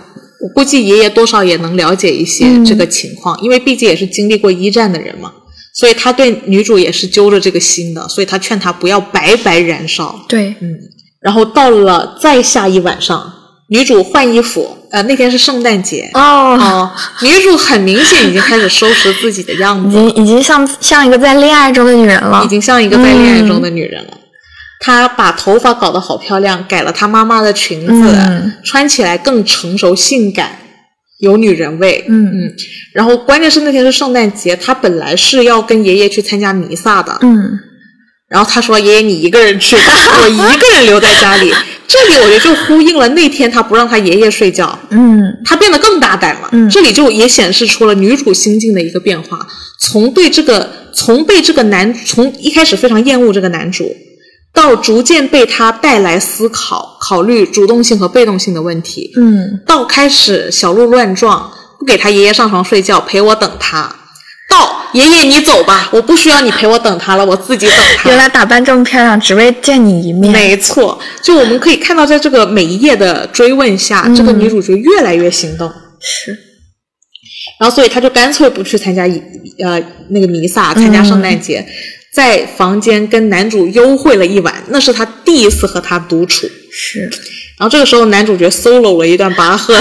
[0.42, 5.32] 我估计爷爷多少也能了解一些嗯这个情况，因为毕竟也是经历过一战的人嘛，
[5.72, 10.26] 所以他对女主也是揪着这个心的，所以他劝她不要白白燃烧。
[10.28, 10.76] 对，嗯
[11.22, 13.32] 然后到了再下一晚上，
[13.68, 16.08] 女主换衣服，呃，那天是圣诞节。
[16.14, 16.20] 哦，
[16.56, 16.90] 哦，
[17.22, 22.48] 女主很明显已经开始收拾自己的样子，已经已经像像一个在恋爱中的女人了已。
[22.48, 24.16] 经像一个在恋爱中的女人了。
[24.78, 30.58] 她把头发搞得好漂亮，改了她妈妈的裙子，嗯穿起来更成熟性感，
[31.18, 32.04] 有女人味。
[32.08, 32.52] 嗯嗯，
[32.92, 37.58] 然后关键是那天是圣诞节，她本来是要跟爷爷去参加弥撒的，嗯，
[38.28, 39.82] 然后她说：“爷爷你一个人去吧，
[40.22, 41.52] 我一个人留在家里。”
[41.88, 46.48] 这里我觉得就呼应了那天他不让他爷爷睡觉，嗯他变得更大胆了。
[46.52, 49.46] 嗯这里就也显示出了女主心境的一个变化，
[49.78, 53.94] 从对这个从被这个男从一开始非常厌恶这个男主，
[54.52, 63.94] 到逐渐被他带来思考、考虑主动性和被动性的问题，嗯，到开始小鹿乱撞，不给他爷爷上床睡觉，陪我等他。
[65.00, 68.08] 到爷爷你走吧，我不需要你陪我等他了，我自己等他。
[68.10, 70.32] 原来打扮这么漂亮，只为见你一面。
[70.32, 75.70] 没错，就我们可以看到，在这个每一页的追问下，这个女主角越来越心动。
[76.00, 76.30] 是，
[77.58, 79.22] 然后所以他就干脆不去参加一
[79.62, 81.66] 呃那个弥撒，参加圣诞节，
[82.12, 85.05] 在房间跟男主幽会了一晚，那是他
[85.36, 86.46] 第一次和他独处。
[86.72, 87.00] 是。
[87.58, 89.74] 然后这个时候男主角 solo 了一段巴赫，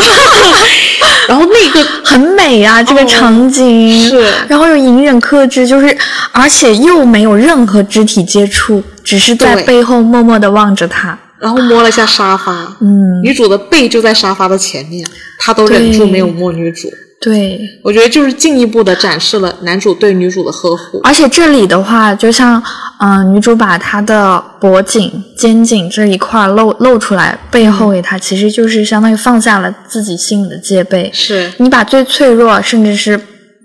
[1.27, 4.33] 然后那个很美啊，这个哦场景、是。
[4.49, 5.97] 然后又隐忍克制，就是
[6.33, 11.17] 而且又没有任何肢体接触，只是在背后默默的望着他。
[11.39, 15.07] 然后摸了一下沙发，嗯，女主的背就在沙发的前面，
[15.39, 16.89] 他都忍住没有摸女主。
[17.25, 21.01] 对，我觉得就是进一步的展示了男主对女主的呵护。
[21.03, 22.61] 而且这里的话，就像
[22.99, 31.09] 嗯、呃女主把她的脖颈、肩颈这一块露露出来，背后给她，其实就是相当于放下了自己心里的戒备。
[31.11, 31.51] 是。
[31.57, 33.19] 你把最脆弱，甚至是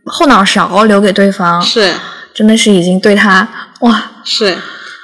[0.06, 1.92] 后脑勺留给对方，是。
[2.32, 3.46] 真的是已经对他
[3.80, 4.56] 哇，是，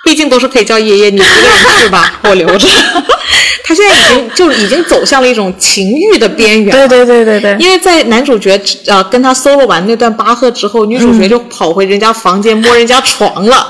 [0.06, 2.68] 毕竟都是可以叫爷爷，你一个人去吧， 我留着。
[3.64, 6.70] 他现在已经就已经走向了一种情欲的边缘。
[6.70, 13.68] 对对对对对，因为在男主角呃跟他 solo 完那段巴赫之后，女主角就跑回人家房间摸人家床了。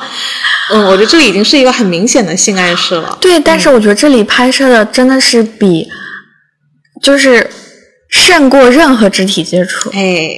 [0.74, 3.16] 嗯，我觉得这里已经是一个很明显的性暗示了。
[3.18, 5.88] 对，但是我觉得这里拍摄的真的是比，
[7.02, 7.48] 就是
[8.10, 10.36] 胜过任何肢体接触，哎，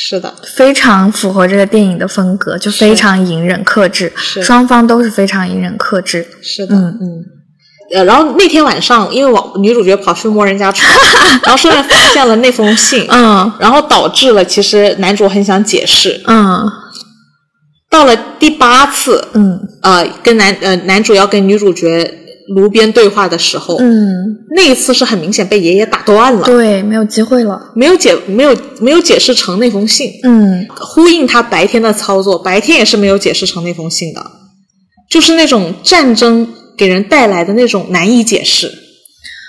[0.00, 4.40] 是的，非常符合这个电影的风格，就非常隐忍克制，是。
[4.40, 6.24] 双方都是非常隐忍克制。
[6.40, 7.24] 是的，嗯嗯。
[7.92, 10.88] 呃，然后那天晚上，因为我女主角跑去摸人家床，
[11.42, 13.52] 然后顺便发现了那封信，嗯。
[13.58, 16.22] 然后导致了其实男主很想解释。
[16.28, 16.70] 嗯。
[17.90, 19.60] 到了第八次，嗯。
[19.82, 27.72] 呃，跟男呃男主要跟女主角炉边对话的时候，嗯，那一次是很明显被爷爷打断了，对，没有机会了。
[27.74, 30.66] 没有解没有没有解释成那封信，嗯。
[30.80, 34.24] 呼应他白天的操作，白天也是没有解释成那封信的，
[35.10, 38.70] 就是那种战争给人带来的那种难以解释，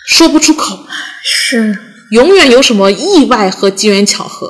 [0.08, 0.80] 说不出口，
[1.24, 1.78] 是，
[2.12, 4.48] 永远有什么意外和机缘巧合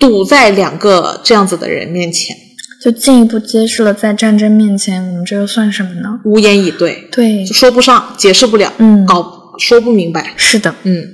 [0.00, 2.36] 堵在两个这样子的人面前，
[2.82, 6.20] 就进一步揭示了在战争面前，我们这又算什么呢？
[6.24, 11.04] 无言以对，对就，说不上，解释不了，嗯搞说不明白，是的，嗯，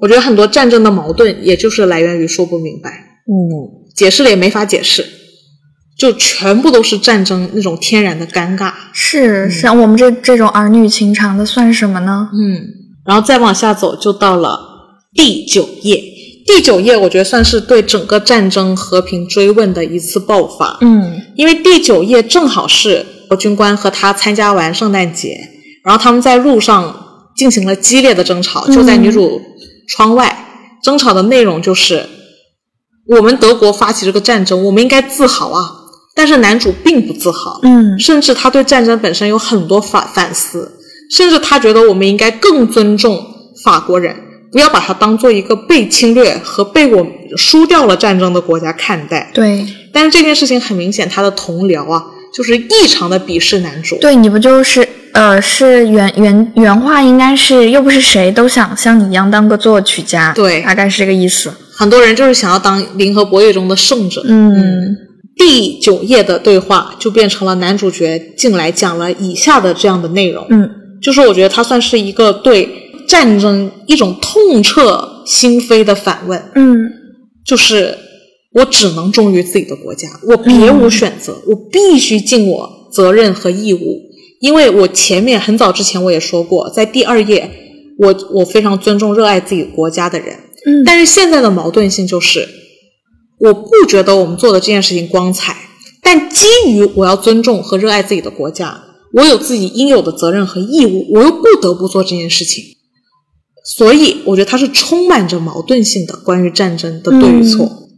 [0.00, 2.90] 我觉得很多战争的矛盾，也就是来源于说不明白，
[3.26, 5.06] 嗯，解释了也没法解释，
[5.96, 8.72] 就全部都是战争那种天然的尴尬。
[8.92, 12.30] 是像我们这这种儿女情长的算什么呢？
[12.32, 12.60] 嗯，
[13.04, 14.58] 然后再往下走，就到了
[15.14, 16.02] 第九页。
[16.48, 20.78] 第九页，我觉得算是对整个战争和平追问的一次爆发。
[20.80, 23.04] 嗯因为第九页正好是
[23.38, 25.38] 军官和他参加完圣诞节，
[25.84, 29.40] 然后他们在路上进行了激烈的争吵，就在女主
[29.88, 30.46] 窗外。
[30.82, 32.06] 争吵的内容就是，
[33.08, 35.60] 我们德国发起这个战争，我们应该自豪啊。
[36.14, 40.72] 但是男主并不自豪，嗯甚至他对战争本身有很多反反思，
[41.12, 43.22] 甚至他觉得我们应该更尊重
[43.64, 44.16] 法国人，
[44.50, 47.06] 不要把它当做一个被侵略和被我
[47.36, 49.30] 输掉了战争的国家看待。
[49.34, 52.02] 对但是这件事情很明显，他的同僚啊，
[52.34, 53.96] 就是异常的鄙视男主。
[54.00, 61.52] 对，你不就是呃是原原原话应该是又不是谁都想像你一样当个作曲家，对大概是这个意思。
[61.72, 64.22] 很多人就是想要当《零和博弈》中的胜者。
[64.26, 64.96] 嗯
[65.36, 70.68] 第九页的对话就变成了男主角进来讲了以下的这样的内容，嗯
[71.00, 72.68] 就是我觉得他算是一个对
[73.08, 76.76] 战争一种痛彻心扉的反问，嗯。
[77.44, 77.96] 就是
[78.52, 84.02] 我只能忠于自己的国家，我别无选择，我必须尽我责任和义务，
[84.40, 87.50] 因为我前面很早之前我也说过，在第二页，
[87.98, 90.84] 我我非常尊重热爱自己国家的人，嗯。
[90.84, 92.46] 但是现在的矛盾性就是，
[93.40, 95.56] 我不觉得我们做的这件事情光彩，
[96.02, 98.82] 但基于我要尊重和热爱自己的国家，
[99.14, 102.62] 我有自己应有的责任和义务，我又不得不做这件事情。
[103.64, 107.88] 所以，我觉得它是充满着矛盾性的关于战争的对与错，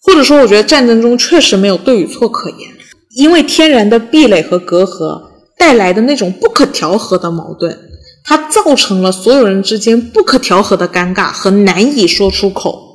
[0.00, 2.70] 或者说，我觉得战争中确实没有对与错可言，
[3.16, 5.20] 因为天然的壁垒和隔阂
[5.58, 7.76] 带来的那种不可调和的矛盾，
[8.24, 12.90] 它造成了所有人之间不可调和的尴尬和难以说出口。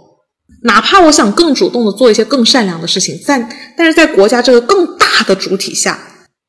[0.64, 6.00] 哪怕我想更主动的做一些更善良的事情，但但是在国家这个更大的主体下，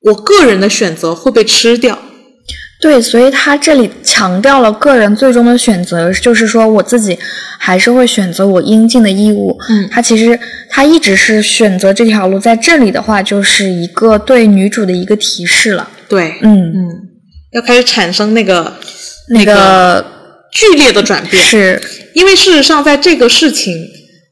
[0.03, 1.99] 我个人的选择会被吃掉。
[2.81, 7.19] 对，所以他这里强调了个人最终的选择，就是说我自己
[7.59, 9.59] 还是会选择我应尽的义务。
[9.69, 10.39] 嗯他其实
[10.71, 15.89] 他一直是选择这条路，在这里的话就是一个对女主的一个提示了。
[16.09, 16.89] 对，嗯，嗯，
[17.53, 18.73] 要开始产生那个
[19.31, 20.07] 那个个
[20.53, 21.83] 剧烈的转变，是
[22.15, 23.75] 因为事实上在这个事情，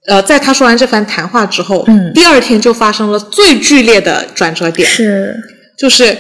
[0.07, 5.35] 呃，在他说完这番谈话之后，嗯第二天就发生了最剧烈的转折点，是，
[5.77, 6.17] 就是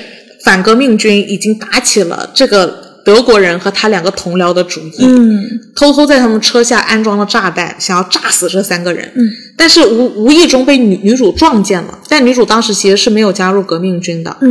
[0.46, 5.37] 反革命军已经打起了这个德国人和他两个同僚的主意，嗯
[5.74, 9.11] 偷偷在他们车下安装了炸弹，想要炸死这三个人。
[9.16, 14.37] 嗯，但是无无意中被女女主撞见了，但女主当时其实是没有加入革命军的。
[14.40, 14.48] 嗯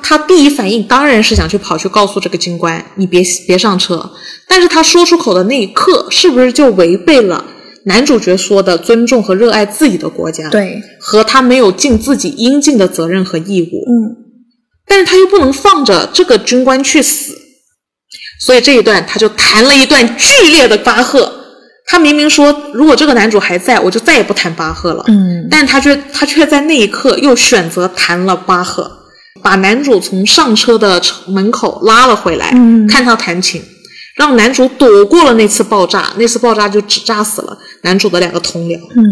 [0.00, 4.12] 她第一反应当然是想去跑去告诉这个军官，你别别上车。
[4.46, 7.44] 但是她说出口的那一刻，是不是就违背了
[7.86, 13.84] 男主角说的尊重和热爱自己的国家？，对，和他没有尽自己应尽的责任和义务。
[13.90, 14.23] 嗯
[14.86, 17.34] 但是他又不能放着这个军官去死，
[18.40, 21.40] 所以这一段他就弹了一段剧烈的巴赫。
[21.86, 25.04] 他明明说，如果这个男主还在，我就再也不弹巴赫了。
[25.08, 28.90] 嗯但他却他却在那一刻又选择弹了巴赫，
[29.42, 33.62] 把男主从上车的门口拉了回来，嗯看他弹琴，
[34.16, 36.10] 让男主躲过了那次爆炸。
[36.16, 38.78] 那次爆炸就只炸死了男主的两个同僚。
[38.96, 39.04] 嗯，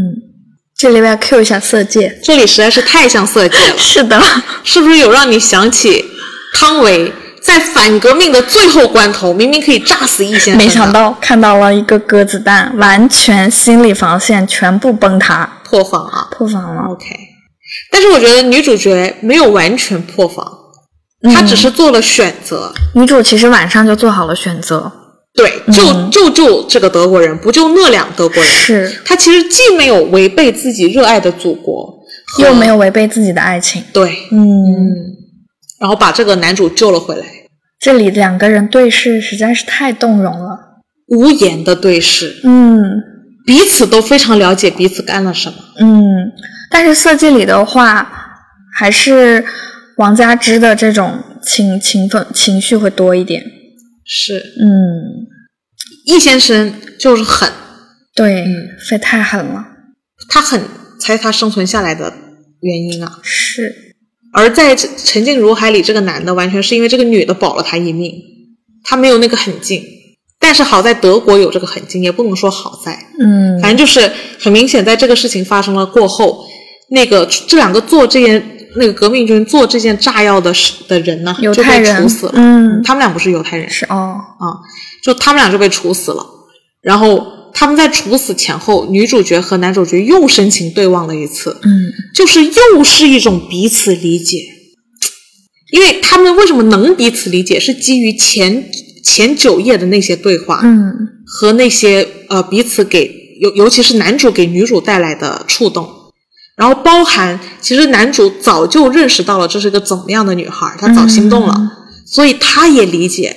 [0.76, 2.20] 这里我要 Q 一下色戒。
[2.22, 3.74] 这里实在是太像色戒了。
[3.78, 4.20] 是的，
[4.64, 6.04] 是不是有让你想起
[6.54, 16.28] 汤唯在反革命的最后关头，明明可以炸死易先生，没想到看到了一个鸽子蛋，完全心理防线全部崩塌，破防啊。
[16.30, 16.82] 破防了。
[16.90, 17.04] OK，
[17.90, 20.46] 但是我觉得女主角没有完全破防，
[21.34, 22.72] 她只是做了选择。
[22.94, 24.90] 女主其实晚上就做好了选择，
[25.34, 28.52] 对，就就救这个德国人，不救那两德国人。
[28.52, 31.98] 是他其实既没有违背自己热爱的祖国，
[32.40, 33.82] 又没有违背自己的爱情。
[33.92, 34.46] 对，嗯，
[35.80, 37.24] 然后把这个男主救了回来，
[37.80, 40.82] 这里两个人对视实在是太动容了。
[41.08, 42.82] 无言的对视，嗯
[43.44, 45.56] 彼此都非常了解彼此干了什么。
[45.80, 46.02] 嗯，
[46.70, 48.10] 但是色戒里的话，
[48.74, 49.44] 还是
[49.96, 53.42] 王佳芝的这种情情分情绪会多一点。
[54.04, 55.21] 是，嗯，
[56.04, 57.50] 易先生就是狠，
[58.14, 58.44] 对，
[58.88, 59.66] 非太狠了。
[60.28, 60.62] 他狠
[61.00, 62.12] 才是他生存下来的
[62.60, 63.20] 原因啊。
[63.22, 63.94] 是，
[64.32, 68.14] 而在这沉浸如海里，这个男的完全是因为这个女的保了他一命，
[68.84, 69.82] 他没有那个狠劲。
[70.38, 76.44] 但是好在德国有这个狠劲，也不能说好在，嗯反正就是很明显，在这个事情发生了过后，
[76.90, 82.32] 那个这两个做这件那个革命军做这件炸药的事的人呢，就被处死了。
[82.36, 82.82] 嗯。
[82.84, 84.58] 他们俩不是犹太人，是哦，啊，
[85.02, 86.26] 就他们俩就被处死了。
[86.80, 91.92] 然后他们在处死前后，女主角和男主角又深情对望了一次，嗯。
[92.14, 94.38] 就是又是一种彼此理解。
[95.72, 98.64] 因为他们为什么能彼此理解，是基于前
[99.02, 100.92] 前九页的那些对话，嗯。
[101.24, 103.10] 和那些呃彼此给
[103.40, 105.88] 尤尤其是男主给女主带来的触动，
[106.56, 111.54] 然后包含其实男主早就认识到了这是个怎么样的女孩，他早心动了，
[112.06, 113.34] 所以他也理解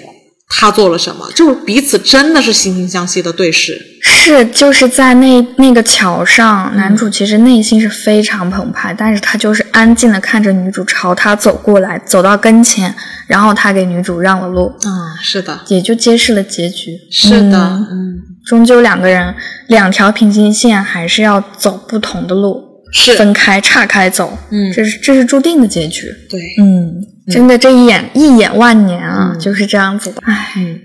[0.50, 3.82] 他做了什么，就是彼此真的是惺惺相惜的对视。
[4.02, 12.94] 是，就是在那那个桥上，男主其实内心是非常澎湃，但是他就是安静的看着女主朝他走过来，走到跟前，
[13.26, 14.90] 然后他给女主让了路，嗯，
[15.22, 16.96] 是的，也就揭示了结局。
[17.10, 19.34] 是的，嗯嗯，终究两个人
[19.68, 22.65] 两条平行线还是要走不同的路，
[22.96, 24.72] 是，分开岔开走，嗯。
[24.74, 26.08] 这是这是注定的结局。
[26.30, 29.40] 对，嗯，真的这一眼一眼万年啊，嗯。
[29.40, 30.22] 就是这样子的。
[30.24, 30.80] 唉，嗯，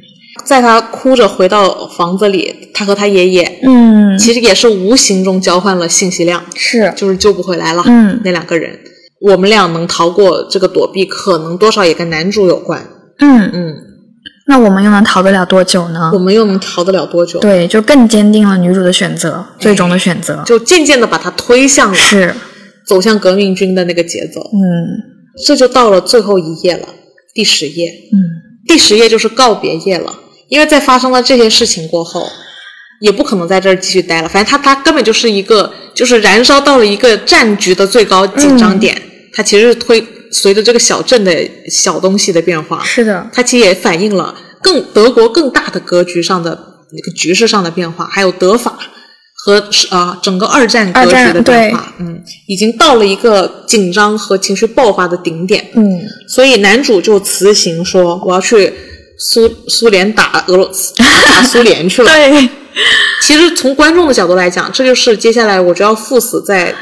[0.45, 7.85] 在他哭着回到房子里，他和他爷爷嗯，其实也是无形中交换了信息量，是，就是救不回来了。
[7.87, 8.21] 嗯。
[8.25, 8.79] 那两个人，
[9.21, 12.85] 我们俩能逃过这个躲避，可能多少也跟男主有关。
[13.21, 13.77] 嗯，嗯，
[14.51, 16.18] 那我们又能逃得了多久呢我？
[16.18, 22.34] 们又能逃得了多久？，对，就更坚定了女主的选择，最终的选择就渐渐的把她推向了是，
[22.84, 24.40] 走向革命军的那个节奏。
[24.40, 24.59] 嗯
[25.46, 26.88] 这就到了最后一页了，
[27.32, 27.88] 第十页。
[28.12, 28.18] 嗯
[28.66, 30.12] 第十页就是告别页了，
[30.48, 32.28] 因为在发生了这些事情过后，
[33.01, 34.28] 也不可能在这儿继续待了。
[34.28, 39.01] 反正他他根本就是一个，就是燃烧到了一个战局的最高紧张点。
[39.32, 46.51] 它其实是推随着这个小镇的小东西的变化，是的，它其实也反映了更德国更大的格局上的
[46.93, 48.78] 那个局势上的变化，还有德法
[49.35, 55.66] 和啊、整个二战格局的变化，嗯，已经到了一个紧张和情绪爆发的顶点。
[55.74, 58.72] 嗯所以男主就辞行说：“我要去
[59.18, 62.11] 苏苏联打俄罗斯，打苏联去了。
[62.12, 62.49] ”对，
[63.22, 66.74] 其实从观众的角度来讲，这就是接下来我就要赴死在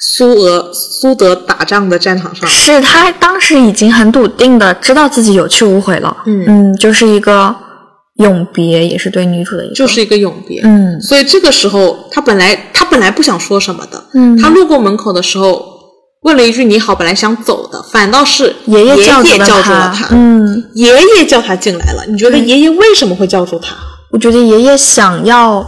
[0.00, 2.48] 苏俄苏德打仗的战场上。
[2.48, 6.44] 是他当时已经很笃定的知道自己有去无回了，嗯。
[6.48, 7.54] 嗯，就是一个
[8.16, 10.62] 永别，也是对女主的一个，就是一个永别。
[10.64, 11.00] 嗯。
[11.00, 14.36] 所以这个时候，他本来他本来不想说什么的，嗯。
[14.36, 15.62] 他路过门口的时候
[16.22, 22.04] 问了一句“你好”，本来想走的，反倒是爷爷叫住了叫住了他，嗯，爷爷叫他进来了。
[22.08, 23.74] 你觉得爷爷为什么会叫住他？
[24.12, 25.64] 我觉得爷爷想要，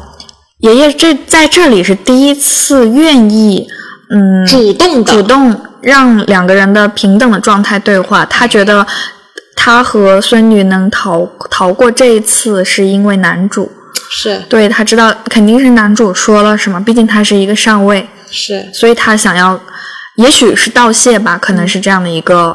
[0.60, 3.66] 爷爷这在这里是第一次愿意，
[4.14, 8.24] 嗯，主动的，主动让两个人的平等的状态对话。
[8.26, 8.86] 他觉得
[9.56, 13.70] 他和孙女能逃逃过这一次，是因为男主。
[14.14, 19.58] 是对他知道肯定是男主说了什么，毕竟他是一个上位，是所以他想要，
[20.16, 22.54] 也许是道谢吧，可能是这样的一个、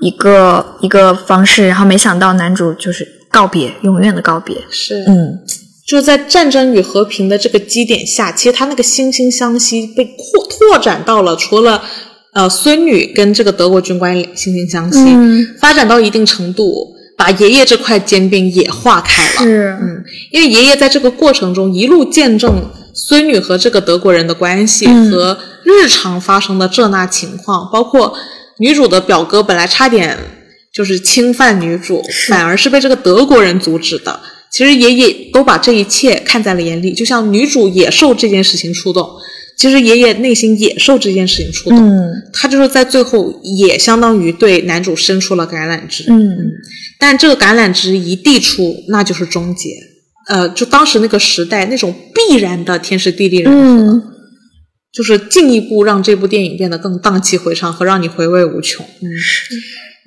[0.00, 1.68] 一个一个方式。
[1.68, 4.56] 然后没想到男主就是告别，永远的告别。
[4.70, 5.38] 是，嗯，
[5.86, 11.80] 就是在战争与和平的这个基点下，其实他那个惺惺相惜被扩拓展到了除了
[12.32, 19.42] 呃孙女跟这个德国军官惺惺相惜，嗯发展到一定程度，把爷爷这块煎饼也化开了。
[19.42, 28.12] 是，嗯，因为爷爷在这个过程中一路见证孙女和这个德国人的关系、嗯和日常发生的这那情况，包括
[28.58, 30.16] 女主的表哥本来差点
[30.72, 34.20] 就是侵犯女主，反而是被这个德国人阻止的。
[34.56, 39.06] 其实爷爷都把这一切看在了眼里，就像女主也受这件事情触动，
[39.58, 42.08] 其实爷爷内心也受这件事情触动，嗯。
[42.32, 46.04] 他就是在最后也相当于对男主伸出了橄榄枝。
[46.08, 46.38] 嗯。
[46.98, 49.68] 但这个橄榄枝一递出，那就是终结。
[50.28, 54.02] 呃，就当时那个时代那种必然的天时地利人和，嗯，
[54.90, 58.86] 就是进一步让这部电影变得更荡气回肠和让你回味无穷。
[59.02, 59.10] 嗯，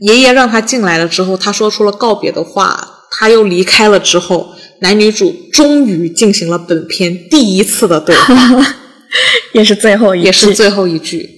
[0.07, 8.65] 爷爷让他进来了之后，他说出了告别的话，他又离开了之后，男女主终于进行了本片第一次的对话，
[9.51, 11.29] 也是最后一句也是最后一句，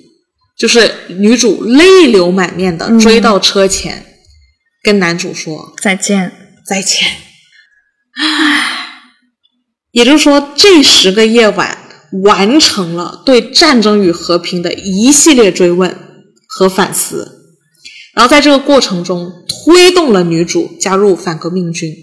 [0.56, 4.06] 就是女主泪流满面的追到车前，
[4.84, 5.74] 跟男主说。
[5.82, 6.32] 再见。
[6.64, 7.08] 再见。
[8.22, 8.86] 唉，
[9.92, 11.80] 也就是说，这十个夜晚
[12.24, 15.98] 完成了对战争与和平的一系列追问
[16.48, 17.41] 和反思，
[18.14, 21.94] 然后在这个过程中推动了女主加入反革命军。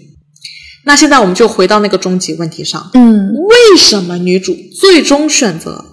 [0.85, 5.85] 那现在我们就回到那个终极问题上：嗯为什么女主最终选择？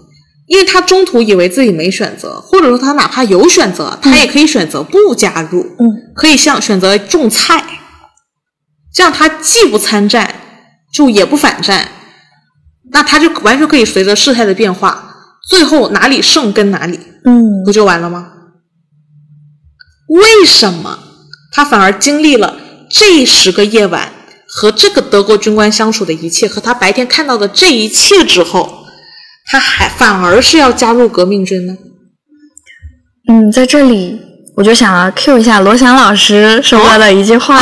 [0.46, 5.62] 因为她中途以为自己没选择，或者说她哪怕有选择，她也可以选择不加入。
[5.78, 7.62] 嗯可以像选择种菜，
[8.94, 10.34] 这样她既不参战，
[10.92, 11.88] 就也不反战，
[12.92, 15.14] 那她就完全可以随着事态的变化，
[15.48, 18.32] 最后哪里胜跟哪里，嗯不就完了吗？
[20.08, 20.98] 为什么
[21.52, 22.56] 他反而经历了
[22.88, 24.12] 这十个夜晚
[24.46, 28.86] 和这个德国军官相处的一切，和他白天看到的这一切之后，
[29.46, 31.76] 他还反而是要加入革命军呢？
[33.28, 34.20] 嗯，在这里
[34.56, 37.60] 我就想要 Q 一下罗翔老师说过的一句话，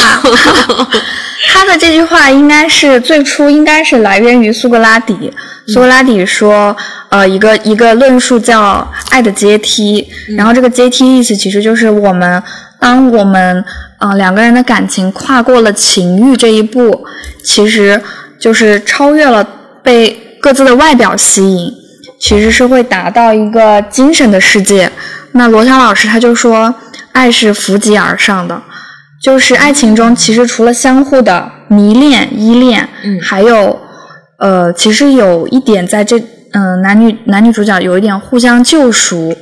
[1.46, 5.32] 他的这句话应该是最初应该是来源于苏格拉底。
[5.66, 6.76] 苏格拉底说，
[7.08, 12.42] 呃，一个一个论述叫爱的阶梯，然后这个阶梯意思其实就是我们
[12.78, 13.64] 当我们
[13.98, 17.06] 呃两个人的感情跨过了情欲这一步，
[17.42, 18.00] 其实
[18.38, 19.42] 就是超越了
[19.82, 21.72] 被各自的外表吸引，
[22.20, 24.90] 其实是会达到一个精神的世界。
[25.32, 26.74] 那罗翔老师他就说，
[27.12, 28.60] 爱是扶级而上的，
[29.24, 33.80] 就是爱情中其实除了相互的迷恋、依恋，嗯还有
[34.38, 36.22] 呃，其实有一点在这
[36.52, 39.34] 嗯、男女男女主角有一点互相救赎、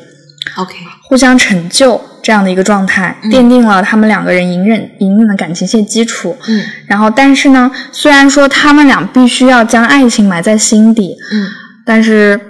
[0.56, 6.34] OK，互相成就这样的一个状态，奠定了他们两个人隐忍隐忍的感情线基础。
[6.48, 11.46] 嗯然后，但是呢，虽然说他们俩必须要将爱情埋在心底，嗯
[11.84, 12.40] 但是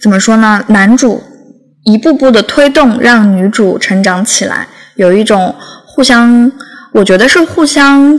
[0.00, 0.62] 怎么说呢？
[0.68, 1.22] 男主
[1.84, 5.52] 一步步的推动，让女主成长起来，有一种
[5.94, 6.50] 互相，
[6.92, 8.18] 我觉得是互相，嗯，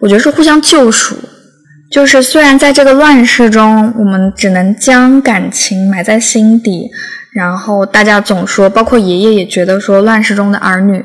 [0.00, 1.16] 我觉得是互相救赎。
[1.90, 6.90] 就是虽然在这个乱世中，我们只能将感情埋在心底，
[7.32, 11.04] 然后大家总说，包括爷爷也觉得说，乱世中的儿女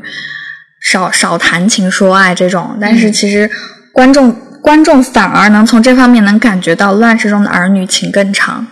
[0.82, 3.50] 少少谈情说爱这种，但是其实
[3.92, 4.32] 观众
[4.62, 8.66] 观众反而能从这方面能感觉到乱世中的儿女情更长。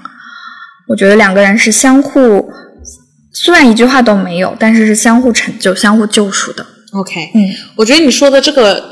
[0.87, 2.49] 我觉得两个人是相互，
[3.43, 6.65] 虽然一句话都没有，但是是相互成就、相互救赎的。
[6.93, 8.83] ，OK，嗯，我觉得你说的这个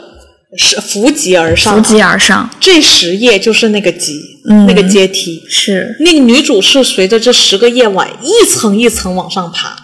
[0.55, 5.41] 是扶级而上，扶级而上这十页就是那个级，嗯那个阶梯。
[5.49, 9.75] 是，那个女主是随着这十个夜晚一层一层往上爬，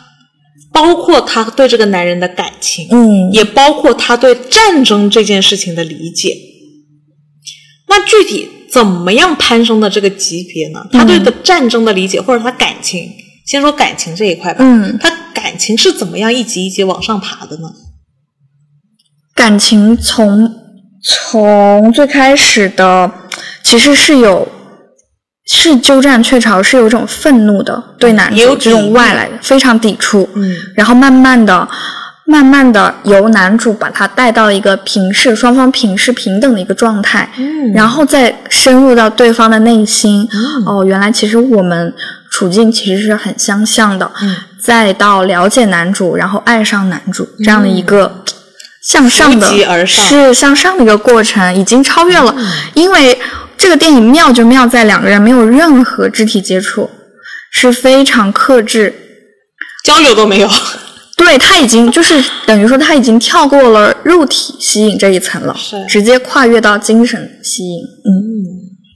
[0.71, 6.37] 包括她对这个男人的感情，嗯也包括她对战争这件事情的理解。
[7.89, 10.85] 那具体怎么样攀升的这个级别呢？
[10.91, 13.11] 她对的战争的理解，或者她感情，
[13.45, 14.59] 先说感情这一块吧。
[14.63, 17.69] 嗯，他感情是怎么样一级一级往上爬的呢？
[19.33, 20.51] 感情从
[21.03, 23.11] 从最开始的
[23.63, 24.47] 其实是有
[25.45, 31.67] 是鸠占鹊巢，是有一种愤怒的对男主这种外来的非常抵触，嗯然后慢慢的。
[32.23, 40.25] 慢慢的，由男主把他带到一个平视，双方平视平等的一个状态，嗯然后再深入到对方的内心。
[40.31, 41.93] 嗯哦，原来其实我们
[42.31, 44.11] 处境其实是很相像的。
[44.23, 48.23] 嗯再到了解男主，然后爱上男主这样的一个
[48.83, 52.35] 向上的，而上是向上的一个过程，已经超越了。
[52.75, 53.19] 因为
[53.57, 56.87] 这个电影妙就妙在两个人没有任何肢体接触，
[57.51, 58.93] 是非常克制。
[59.83, 60.49] 交流都没有。
[61.17, 67.81] 对他已经就是等于说他已经跳过了肉体吸引这一层了，是直接跨越到精神吸引。
[67.81, 68.13] 嗯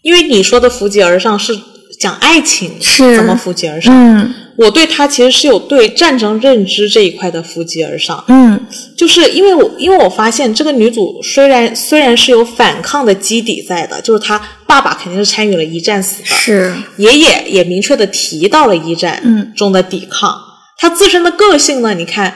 [0.03, 1.55] 因为你说的扶级而上是
[1.99, 4.33] 讲爱情是怎么扶级而上，嗯。
[4.57, 8.59] 我对他其实是有对战争认知这一块的扶级而上，嗯。
[8.97, 16.73] 就是因为我因为我发现这个女主虽然虽然是有反抗的基底在的，就是她爸爸肯定是参与了一战死的，是。
[16.97, 19.51] 爷爷也明确的提到了一战嗯。
[19.55, 20.33] 中的抵抗，
[20.77, 22.35] 她自身的个性呢，你看。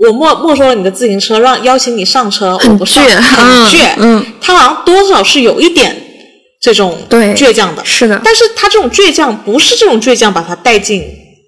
[0.00, 5.94] 我我没没收了你的自行车，让邀请你上车，我不上，倔很嗯倔，嗯，他好像多少是有一点
[6.60, 11.02] 这种对倔强的，是的，但是他这种倔强不是这种倔强把他带进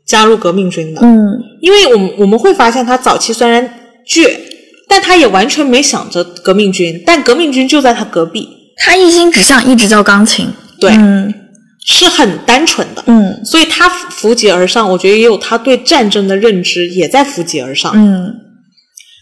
[0.07, 1.19] 加入革命军的，嗯。
[1.61, 3.63] 因为我们我们会发现他早期虽然
[4.09, 4.35] 倔，
[4.89, 10.49] 但他也完全没想着革命军，但革命军就在他隔壁，他一心只想一直教钢琴。
[10.81, 11.35] 对，嗯。
[11.83, 13.43] 是很单纯的，嗯。
[13.45, 18.33] 所以他扶级而上，我觉得也有他对战争的认知也在扶级而上，嗯。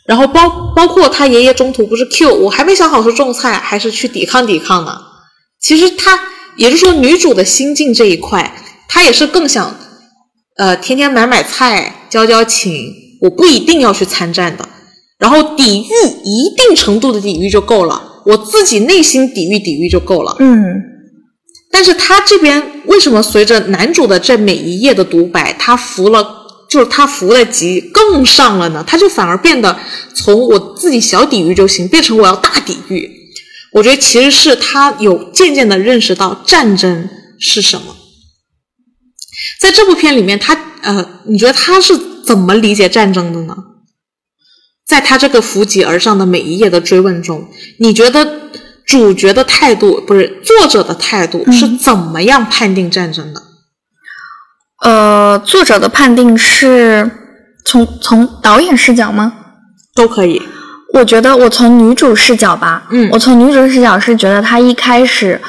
[0.07, 4.99] 然后包包括他爷爷中途不是 Q 我还没想好是种菜还是去抵抗抵抗呢，
[5.61, 6.19] 其实他
[6.57, 8.55] 也就是说女主的心境这一块，
[8.89, 9.77] 她也是更想
[10.57, 12.93] 呃天天买买菜交交情，
[13.23, 14.69] 我不一定要去参战的，
[15.19, 15.93] 然后抵御
[16.25, 20.37] 一定程度的抵御就够了，我自己内心抵御抵御就够了。
[20.39, 20.55] 嗯
[21.71, 26.27] 但是他这边为什么随着男主的这每一页的独白，他服了，
[26.69, 28.83] 就是他服了级更上了呢？
[28.87, 29.79] 他就反而变得
[30.15, 33.18] 从我自己小抵御就行，变成我要大抵御。
[33.73, 37.09] 我觉得其实是他有渐渐的认识到战争
[37.39, 37.95] 是什么。
[39.61, 43.57] 在这部片里面，他呃，你觉得他是怎么理解战争的呢？
[44.87, 47.49] 在他这个扶级而上的每一页的追问中，
[47.79, 48.51] 你觉得
[48.87, 53.43] 主角的态度不是作者的态度是怎么样判定战争的？
[54.83, 57.11] 呃，作者的判定是
[57.65, 59.35] 从从导演视角吗？
[59.95, 60.41] 都可以。
[60.95, 63.09] 我觉得我从女主视角吧，嗯。
[63.13, 65.41] 我从女主视角是觉得她一开始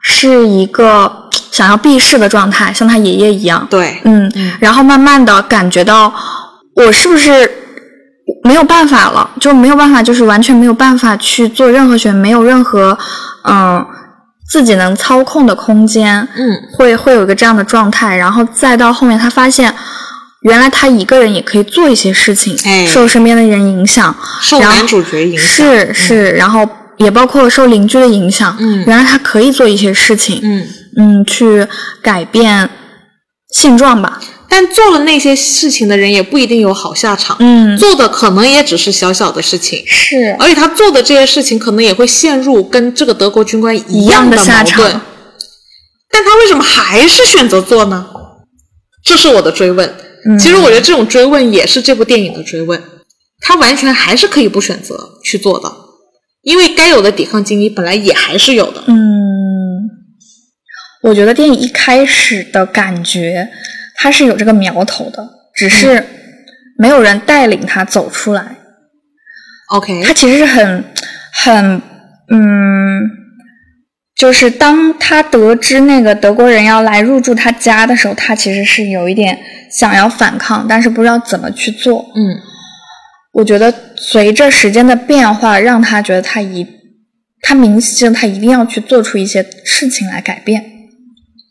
[0.00, 1.10] 是一个
[1.52, 6.12] 想要避世的状态，像她爷爷一样，对，嗯，然后慢慢的感觉到
[6.74, 7.50] 我是不是
[8.44, 12.96] 没有办法了，就没有办法，就是完全没有办法去做任何选，没有任何
[13.44, 13.84] 嗯
[14.48, 16.56] 自己能操控的空间，嗯。
[16.72, 19.72] 会会有一个这样的状态，然后再到后面她发现。
[20.42, 22.86] 原来他一个人也可以做一些事情，哎。
[22.86, 26.68] 受身边的人影响，受男主角影响，是是，然后
[26.98, 28.84] 也包括受邻居的影响，嗯。
[28.86, 30.66] 原来他可以做一些事情，嗯，
[30.96, 31.66] 嗯，去
[32.00, 32.70] 改变
[33.52, 40.36] 现状吧，但做了那些事情的人也不一定有好下场，嗯，做的可能也只是小小的事情，是。
[40.38, 44.80] 而且他做的这些事情可能也会陷入跟这个德国军官一一样的的下场，
[46.10, 48.06] 但他为什么还是选择做呢？
[49.04, 49.94] 这是我的追问。
[50.24, 52.82] 嗯其实我觉得这种追问也是这部电影的追问，
[53.40, 55.72] 他完全还是可以不选择去做的，
[56.42, 58.82] 因为该有的抵抗经历本来也还是有的。
[58.86, 58.96] 嗯，
[61.02, 63.48] 我觉得电影一开始的感觉，
[63.96, 66.04] 它是有这个苗头的，只是
[66.78, 68.56] 没有人带领他走出来。
[69.68, 70.84] OK，他其实是很
[71.32, 71.82] 很
[72.30, 72.38] 嗯，
[74.18, 79.38] 就是当他得知那个德国人要来入住他家的时候，他其实是有一点
[79.70, 82.04] 想要反抗，但是不知道怎么去做。
[82.16, 82.36] 嗯
[83.32, 86.66] 我觉得随着时间的变化，让他觉得他一
[87.42, 90.60] 他明显他一定要去做出一些事情来改变。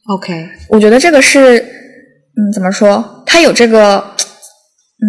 [0.10, 3.24] ，OK，我觉得这个是，嗯，怎么说？
[3.26, 4.00] 他有这个，
[5.00, 5.08] 嗯，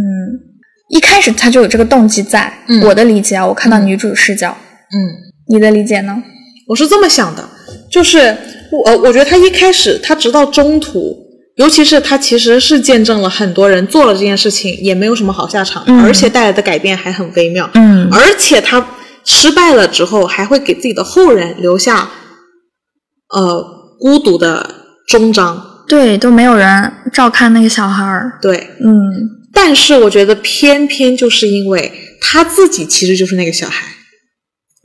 [0.91, 2.53] 一开始他就有这个动机在。
[2.69, 4.57] 嗯我的理解啊，我看到女主视角，
[4.93, 4.97] 嗯，
[5.49, 6.23] 你的理解呢？
[6.69, 7.49] 我是这么想的，
[7.91, 8.37] 就是
[8.71, 11.17] 我我觉得他一开始，他直到中途，
[11.57, 18.87] 尤其是他其实是见证了很多人做了这件事情也没有什么好下场，嗯而且带来的改变还很微妙，嗯而且他
[19.25, 22.11] 失败了之后，还会给自己的后人留下
[23.35, 23.65] 呃
[23.99, 24.75] 孤独的
[25.07, 25.65] 终章。
[25.89, 28.39] 对，都没有人照看那个小孩儿。
[28.43, 28.93] 对，嗯
[29.55, 31.91] 但是我觉得偏偏就是因为
[32.21, 33.87] 他自己其实就是那个小孩，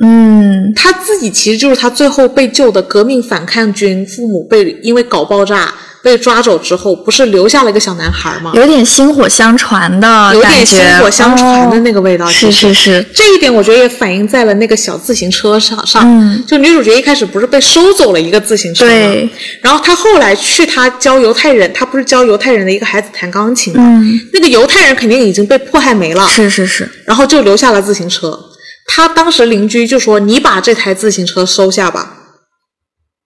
[0.04, 8.52] 嗯他自己其实就是他最后被救的革命反抗军，父母被因为搞爆炸被抓走之后，不是留下了一个小男孩吗？
[8.56, 12.26] 有点薪火相传的有点薪火相传的哦那个味道。
[12.28, 16.04] 是是是，这一点我觉得也反映在了那个小自行车上上。
[16.06, 18.92] 嗯就女主角一开始不是被收走了一个自行车吗？
[18.92, 19.30] 对，
[19.62, 23.82] 然后她后来去她教犹太人，她不是教犹太人的一个孩子弹钢琴吗？
[23.82, 28.38] 嗯，那个犹太人肯定已经被迫害没了，是是是，然后就留下了自行车。
[28.86, 32.18] 他当时邻居就说：“你把这台自行车收下吧，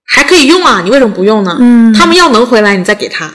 [0.05, 1.57] 还可以用啊，你为什么不用呢？
[1.59, 3.31] 嗯他们要能回来，你再给他，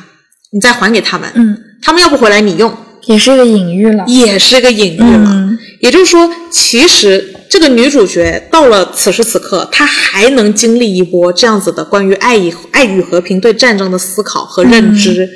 [0.53, 1.31] 你再还给他们。
[1.35, 2.75] 嗯，他们要不回来，你用，
[3.07, 4.05] 也是一个隐喻了。
[4.07, 5.31] 也是一个隐喻了。
[5.31, 15.29] 嗯也就是说，其实这个女主角到了此时此刻，她还能经历一波这样子的关于爱与爱与和平对战争的思考和认知，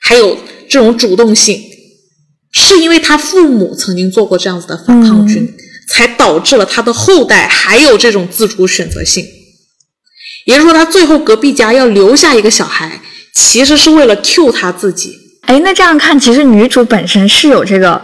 [0.00, 1.60] 还有这种主动性，
[2.50, 5.46] 是因为她父母曾经做过这样子的反抗军，
[5.90, 9.26] 才导致了他的后代还有这种自主选择性。
[10.46, 13.00] 也就是说，他最后隔壁家要留下一个小孩，
[13.34, 15.12] 其实是为了 Q 他自己。
[15.42, 18.00] 哎，那这样看，其实女主本身是有这个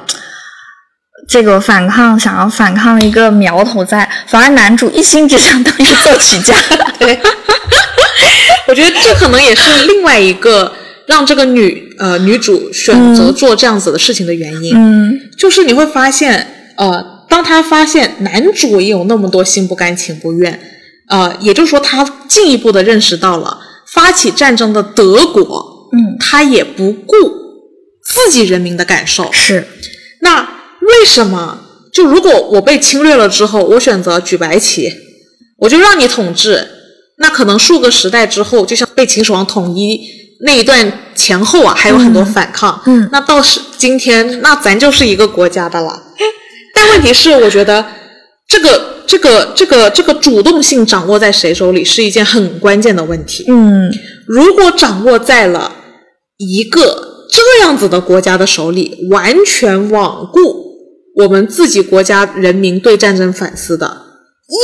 [1.28, 6.54] 这个反抗，想要反抗的一个苗头在，反而男主一心只想当一个作曲家。
[6.98, 7.18] 对，
[8.68, 10.72] 我觉得这可能也是另外一个
[11.06, 20.60] 让这个女呃女主选择做这样子的事情的原因，嗯就是你会发现，呃，当他发现男主也有那么多心不甘情不愿，
[21.08, 23.58] 呃，也就是说，他进一步的认识到了
[23.92, 27.14] 发起战争的德国，嗯，他也不顾
[28.02, 29.66] 自己人民的感受，是，
[30.20, 30.42] 那
[30.80, 31.60] 为什么？
[31.92, 34.92] 就如果我被侵略了之后，我选择举白旗，
[35.58, 36.68] 我就让你统治，
[37.18, 39.98] 那可能数个时代之后，就像被秦始皇统一
[40.42, 42.82] 那一段前后啊，还有很多反抗。
[42.84, 46.02] 嗯那到是今天，那咱就是一个国家的了。
[46.76, 47.82] 但问题是，我觉得
[48.46, 53.46] 这个这个这个这个主动性掌握在谁手里，是一件很关键的问题。
[53.48, 53.90] 嗯
[54.26, 55.72] 如果掌握在了
[56.36, 60.40] 一个这样子的国家的手里，完全罔顾
[61.16, 64.02] 我们自己国家人民对战争反思的，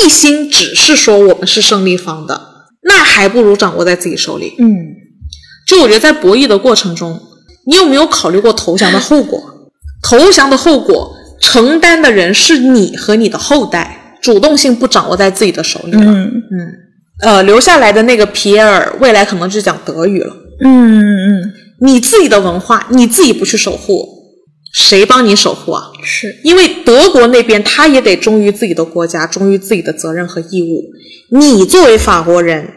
[0.04, 2.38] 一心只是说我们是胜利方的，
[2.82, 4.54] 那还不如掌握在自己手里。
[4.58, 4.68] 嗯
[5.66, 7.18] 就我觉得在博弈的过程中，
[7.66, 9.40] 你有没有考虑过投降的后果？
[10.02, 16.12] 投降的后果承担的人是你和你的后代，主动性不掌握在自己的手里了。
[16.12, 16.32] 嗯
[17.20, 20.34] 呃，留下来的那个皮埃尔，未来可能就讲德语了。
[20.64, 24.09] 嗯嗯你自己的文化，你自己不去守护，
[24.72, 25.90] 谁帮你守护啊？
[26.03, 31.38] 是，因为德国那边他也得忠于自己的国家，忠于自己的责任和义务。
[31.38, 32.68] 你作为法国人，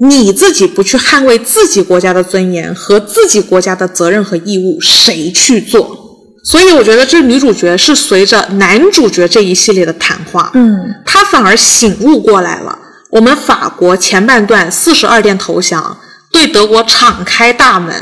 [0.00, 6.01] 你自己不去捍卫自己国家的尊严和自己国家的责任和义务，谁去做？
[6.44, 10.76] 所以我觉得这女主角是随着男主角这一系列的谈话，嗯，
[11.06, 12.78] 她反而醒悟过来了。
[13.10, 15.98] 我们法国前半段四十二殿投降，
[16.32, 17.94] 对德国敞开大门。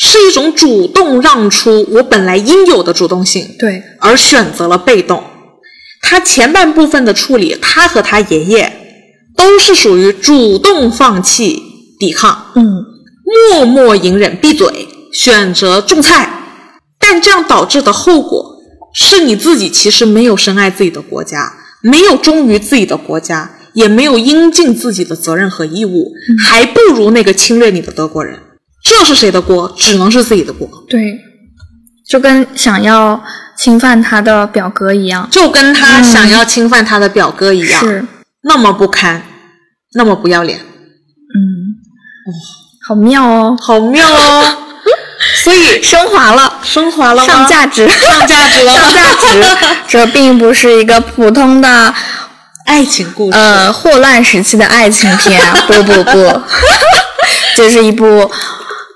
[0.00, 5.24] 是一种主动让出我本来应有的主动性，对，而选择了被动。
[6.00, 8.72] 他前半部分的处理，他和他爷爷
[9.36, 11.60] 都是属于主动放弃
[11.98, 12.64] 抵抗，嗯，
[13.50, 16.30] 默默隐忍闭嘴，选择种菜。
[17.10, 18.60] 但这样导致的后果
[18.92, 28.38] 是你自己其实没有深爱自己的国家，没有忠于自己的国家，也没有应尽自己的责任和义务，还不如那个侵略你的德国人。
[28.84, 29.74] 这是谁的锅？
[29.74, 30.68] 只能是自己的锅。
[30.86, 31.18] 对，
[32.06, 33.24] 就跟想要
[33.56, 38.04] 侵犯他的表哥一样，就跟他想要侵犯他的表哥一样，是
[38.42, 39.22] 那么不堪，
[39.94, 41.40] 那么不要脸，嗯，
[42.26, 42.28] 哦，
[42.86, 44.57] 好妙哦，好妙哦。
[45.48, 49.42] 所以升华了，升华了，上价值，上价值了， 上价值。
[49.88, 51.94] 这并不是一个普通的
[52.66, 56.42] 爱情故事，呃，霍乱时期的爱情片， 不不不，
[57.56, 58.30] 这是一部。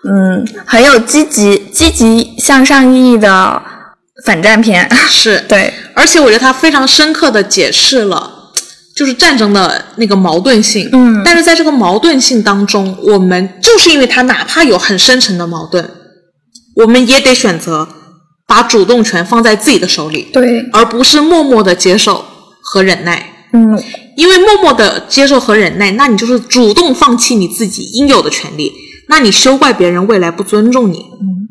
[0.04, 3.62] 嗯，很有积极、积极向上意义的
[4.26, 5.38] 反战片，是。
[5.48, 8.30] 对，而且我觉得它非常深刻的解释了，
[8.94, 10.90] 就是战争的那个矛盾性。
[10.92, 15.88] 嗯，但是在这个矛盾性当中，我们就是因为它哪怕有很深沉的矛盾，
[16.82, 17.88] 我们也得选择
[18.46, 22.24] 把主动权放在自己的手里，对，而不是默默的接受
[22.60, 23.48] 和忍耐。
[23.52, 23.82] 嗯，
[24.16, 28.72] 因为默默的接受和忍耐，那你就是主动放弃你自己应有的权利。
[29.08, 30.98] 那你休怪别人未来不尊重你？
[30.98, 31.48] 嗯，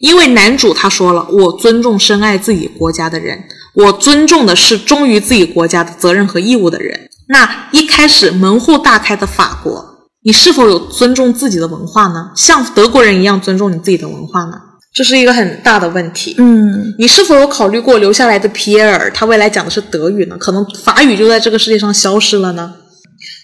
[0.00, 3.44] 因为男主他说了，我尊重深爱自己国家的人，
[3.74, 7.08] 我尊重的是忠于自己国家的责任和义务的人。
[7.28, 9.91] 那一开始门户大开的法国，
[10.24, 12.30] 你是否有尊重自己的文化呢？
[12.36, 14.52] 像德国人一样尊重你自己的文化呢？
[14.94, 16.34] 这是一个很大的问题。
[16.38, 20.36] 嗯，你是否有考虑过留下来的皮埃尔，他未来讲的是德语呢？
[20.38, 22.72] 可能法语就在这个世界上消失了呢？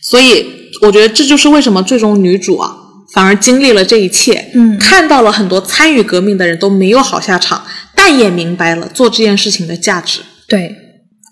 [0.02, 0.46] 所以，
[0.82, 2.76] 我觉得这就是为什么最终女主啊。
[3.14, 7.64] 反而经历了这一切，嗯，看到了很多参与革命的人都没有好下场，
[7.94, 10.20] 但也明白了做这件事情的价值。
[10.46, 10.76] 对，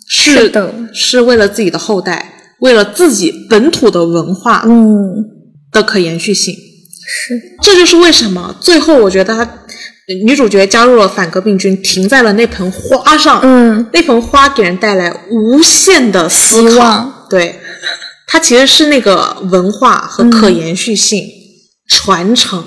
[0.08, 5.22] 是的，是为了自己的后代，为了自己本土的文化，嗯，
[5.76, 6.54] 的可延续性。
[6.54, 9.48] 是，这就是为什么最后我觉得她
[10.24, 17.26] 女主角加入了反革命军，停在了那盆花上，嗯，那盆花给人带来无限的希望。
[17.28, 17.60] 对，
[18.26, 21.24] 它其实是那个文化和可延续性。
[21.88, 22.66] 传承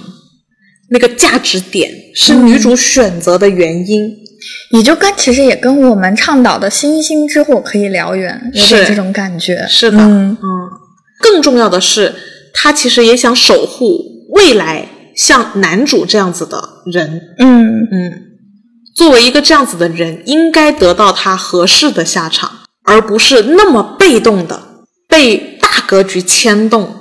[0.92, 4.10] 那个价值点是女主选择的原因，
[4.72, 9.68] 也就跟其实也跟我们倡导的星星之火可以燎原，有点这种感觉。
[9.68, 10.48] 是的，嗯嗯。
[11.20, 12.16] 更重要的是，
[12.62, 17.22] 她其实也想守护未来像男主这样子的人。
[17.38, 18.12] 嗯嗯。
[18.96, 22.52] 作为一个这样子的人，应该得到他合适的下场，
[22.84, 24.62] 而不是那么被动的
[25.08, 26.96] 被大格局牵动。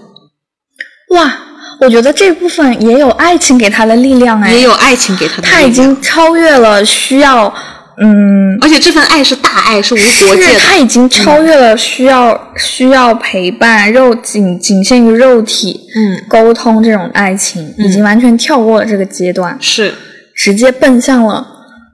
[1.10, 1.38] 哇！
[1.80, 5.60] 我觉得这部分也有爱情给他的力量哎，也有爱情给他的力量。
[5.60, 7.52] 他已经超越了需要，
[8.00, 10.60] 嗯，而且这份爱是大爱，是无国界的。
[10.60, 19.92] 他已经超越了需要、嗯、需要陪伴、肉仅仅限于肉体，嗯，沟通这种爱情，嗯、已经完全跳过了这个阶段，是。
[20.36, 21.44] 直接奔向了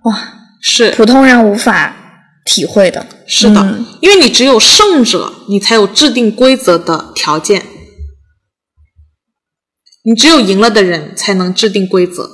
[0.05, 0.15] 哇，
[0.61, 0.91] 是。
[0.91, 1.97] 普通人无法
[2.45, 3.07] 体会的。
[3.27, 7.62] 是的，嗯、因为你只有胜者，你才有制定规则的条件。
[10.05, 12.29] 你只有赢了的人才能制定规则，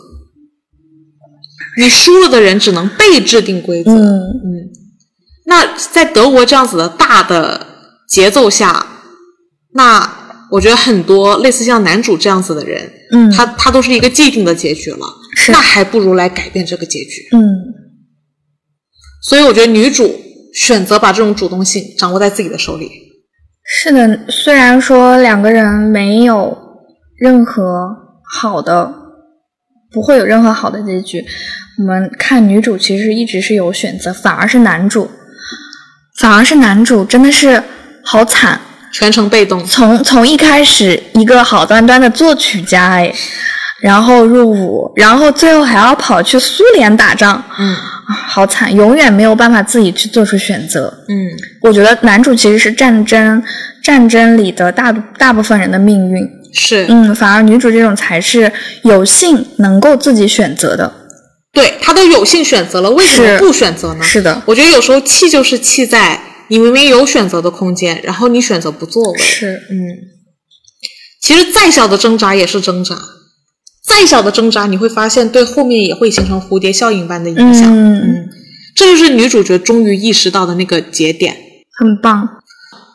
[1.78, 3.93] 你输了的人只能被制定规则。
[3.93, 4.03] 嗯。
[4.03, 4.80] 嗯，
[5.51, 7.66] 那在德国这样子的大的
[8.09, 8.86] 节奏下，
[9.74, 17.28] 那我觉得很多类似像男主这样子的人，嗯，他他都是一个既定的结局了，是那还不如来改变这个结局。
[17.32, 17.42] 嗯，
[19.24, 20.20] 所以我觉得女主
[20.55, 22.88] 选择把这种主动性掌握在自己的手里。
[23.64, 26.70] 是的，虽然说两个人没有。
[27.20, 27.62] 任何
[28.32, 28.94] 好的
[29.92, 31.22] 不会有任何好的结局。
[31.76, 35.11] 我们看女主其实一直是有选择，反而是男主，
[36.21, 37.62] 反而是男主真的是
[38.03, 38.61] 好惨，
[38.93, 39.64] 全程被动。
[39.64, 43.11] 从从一开始一个好端端的作曲家哎，
[43.81, 47.75] 然后入伍，然后最后还要跑去苏联打仗，嗯，
[48.29, 50.93] 好惨，永远没有办法自己去做出选择。
[51.09, 51.27] 嗯，
[51.62, 53.43] 我觉得男主其实是战争
[53.83, 56.29] 战争里的大大部分人的命运。
[56.53, 58.53] 是，嗯，反而女主这种才是
[58.83, 60.93] 有幸能够自己选择的。
[61.53, 64.03] 对他都有幸选择了，为什么不选择呢？
[64.05, 69.18] 是的，我觉得有时候气就是气在你明明有选择的空间，然后你选择不作为。
[69.18, 69.76] 是，嗯，
[71.20, 72.96] 其实再小的挣扎也是挣扎，
[73.84, 77.64] 再小的挣扎，你会发现对后面也会形成蝴蝶效应般的影响。
[77.64, 78.28] 嗯嗯，
[78.76, 81.36] 这就是女主角终于意识到的那个节点。
[81.78, 82.28] 很棒，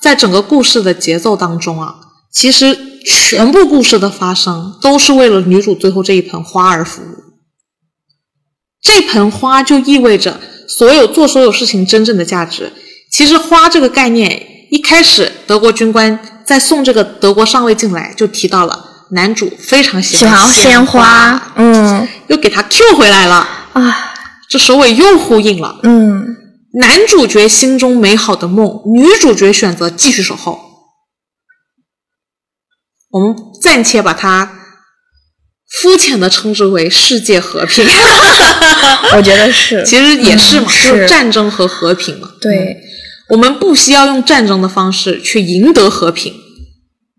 [0.01, 1.95] 在整个故事的节奏当中啊，
[2.31, 7.24] 其实全部故事的发生都是为了女主最后这一盆花而服务。
[8.85, 12.71] 这盆花就意味着所有做所有事情真正的价值。
[13.11, 24.13] 其实花这个概念，一开始德国军官在送这个德国上尉进来就提到了，男主非常喜喜欢鲜鲜花，嗯又给他 Q 回来了，啊，
[24.47, 25.79] 这首尾又呼应了。
[25.81, 26.23] 嗯
[26.73, 30.59] 男主角心中美好的梦，女主角选择继续守候。
[33.09, 34.51] 我们暂且把它
[35.81, 37.85] 肤浅的称之为世界和平，
[39.15, 42.31] 我觉得是， 其实也是嘛，嗯就是战争和和平嘛。
[42.39, 42.77] 对，
[43.29, 46.33] 我们不需要用战争的方式去赢得和平，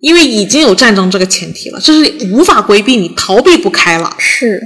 [0.00, 4.14] 因为已经有战争这个前提了，这是无法规避，你逃避不开了。
[4.18, 4.60] 是，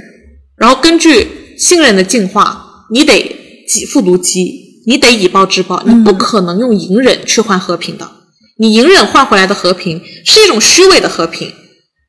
[0.57, 3.35] 然后根据信任的进化，你得
[3.67, 8.09] 己复如鸡，你得以暴制暴，你不可能用隐忍去换和平的。
[8.57, 11.51] 你隐忍换回来的和平是一种虚伪的和平，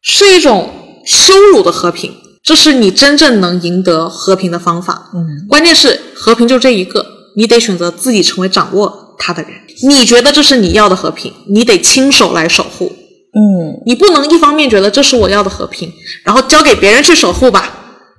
[0.03, 0.71] 是一种
[1.05, 5.11] 羞辱的和平，这是你真正能赢得和平的方法。
[5.15, 9.53] 嗯，关键是和平就这一个，你得选择自己成为掌握它的人。
[9.83, 12.93] 你觉得这是你要的和平，你得亲手来守护。
[13.35, 15.91] 嗯你不能一方面觉得这是我要的和平，
[16.23, 17.73] 然后交给别人去守护吧，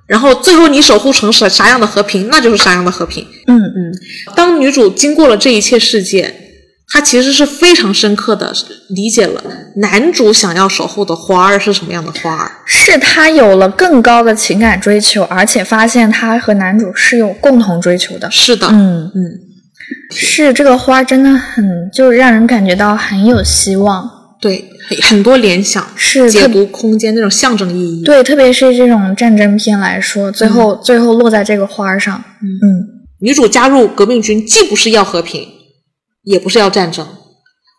[0.08, 3.24] 然后最后你守护成啥啥样的和平，那就是啥样的和平。
[3.46, 3.94] 嗯嗯
[4.34, 6.43] 当女主经过了这一切事件，
[6.88, 8.52] 她其实是非常深刻的
[8.90, 9.42] 理解了
[9.76, 12.50] 男主想要守护的花儿是什么样的花儿。
[12.64, 18.30] 是他有了更高的情感追求，而且发现他和男主是有共同追求的。
[18.30, 19.40] 是的，嗯，嗯，
[20.10, 24.08] 是这个花真的很，就是让人感觉到很有希望。
[24.40, 28.04] 对，很很多联想，是特解读空间那种象征意义。
[28.04, 35.48] 对，特别是这种战争片来说，最后、最后落在这个花上，嗯女主加入革命军，既不是要和平，
[36.24, 37.06] 也不是要战争，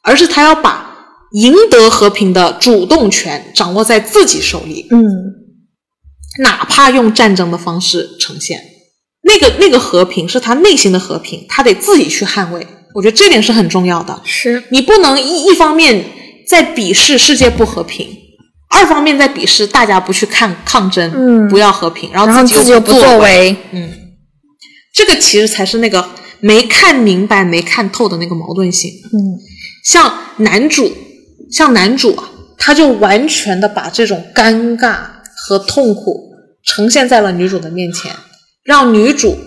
[0.04, 0.96] 而是他要把
[1.34, 5.04] 赢得和平的主动权掌握在自己手里，嗯
[6.40, 8.62] 哪怕用战争的方式呈现。
[9.24, 12.68] 那个那个和平是他内心的和平，他得自己去捍卫。
[12.94, 14.22] 我觉得这点是很重要的。
[14.24, 16.06] 是你不能一一方面
[16.48, 18.08] 在鄙视世界不和平，
[18.70, 23.56] 二方面在鄙视大家不去看抗争，嗯不要和平，然然后后自己又不作为。
[23.72, 23.92] 嗯，
[24.94, 26.08] 这个其实才是那个
[26.40, 28.92] 没看明白、没看透的那个矛盾性。
[29.14, 29.40] 嗯
[29.84, 30.92] 像男主，
[31.52, 34.98] 像男主啊，他就完全的把这种尴尬
[35.36, 36.32] 和痛苦
[36.64, 38.12] 呈现在了女主的面前，
[38.64, 39.38] 让女主，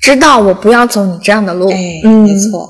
[0.00, 2.66] 知道我不要走你这样的路，哎，嗯，没错，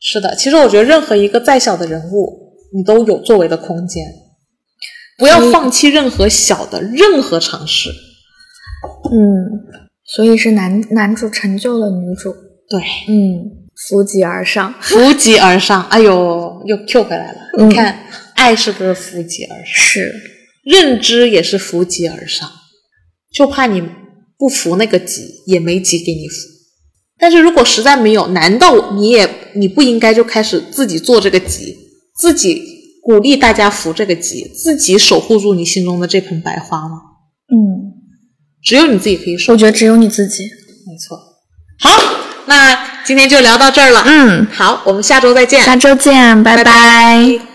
[0.00, 0.36] 是的。
[0.36, 4.04] 其实我觉得任何一个再小的人物，你都有作为的空间，
[5.18, 7.90] 不要放弃任何小的任何尝试。
[9.10, 9.66] 嗯，
[10.04, 12.32] 所以是男男主成就了女主，
[12.70, 17.38] 对，嗯，扶级而上， 扶级而上，哎呦，又 Q 回来了。
[17.58, 17.98] 嗯你看，
[18.36, 19.84] 爱是不是扶级而上？
[19.84, 20.12] 是，
[20.64, 22.48] 认知也是扶级而上，
[23.32, 23.82] 就怕你
[24.38, 26.48] 不扶那个级，也没级给你扶。
[27.18, 31.76] 但是如果实在没有，难道你也你不应该就开始自己做这个级，
[32.16, 32.62] 自己
[33.02, 36.96] 鼓励大家扶这个级，自己守护住你心中的这盆白花吗？
[37.52, 37.98] 嗯，
[38.62, 41.18] 只有你自己可以守我，觉得只有你自己，没错。
[41.80, 41.90] 好，
[42.50, 44.02] 那今天就聊到这儿了。
[44.06, 46.64] 嗯，好，我们下周再见，下周见，拜拜。
[46.64, 47.49] 拜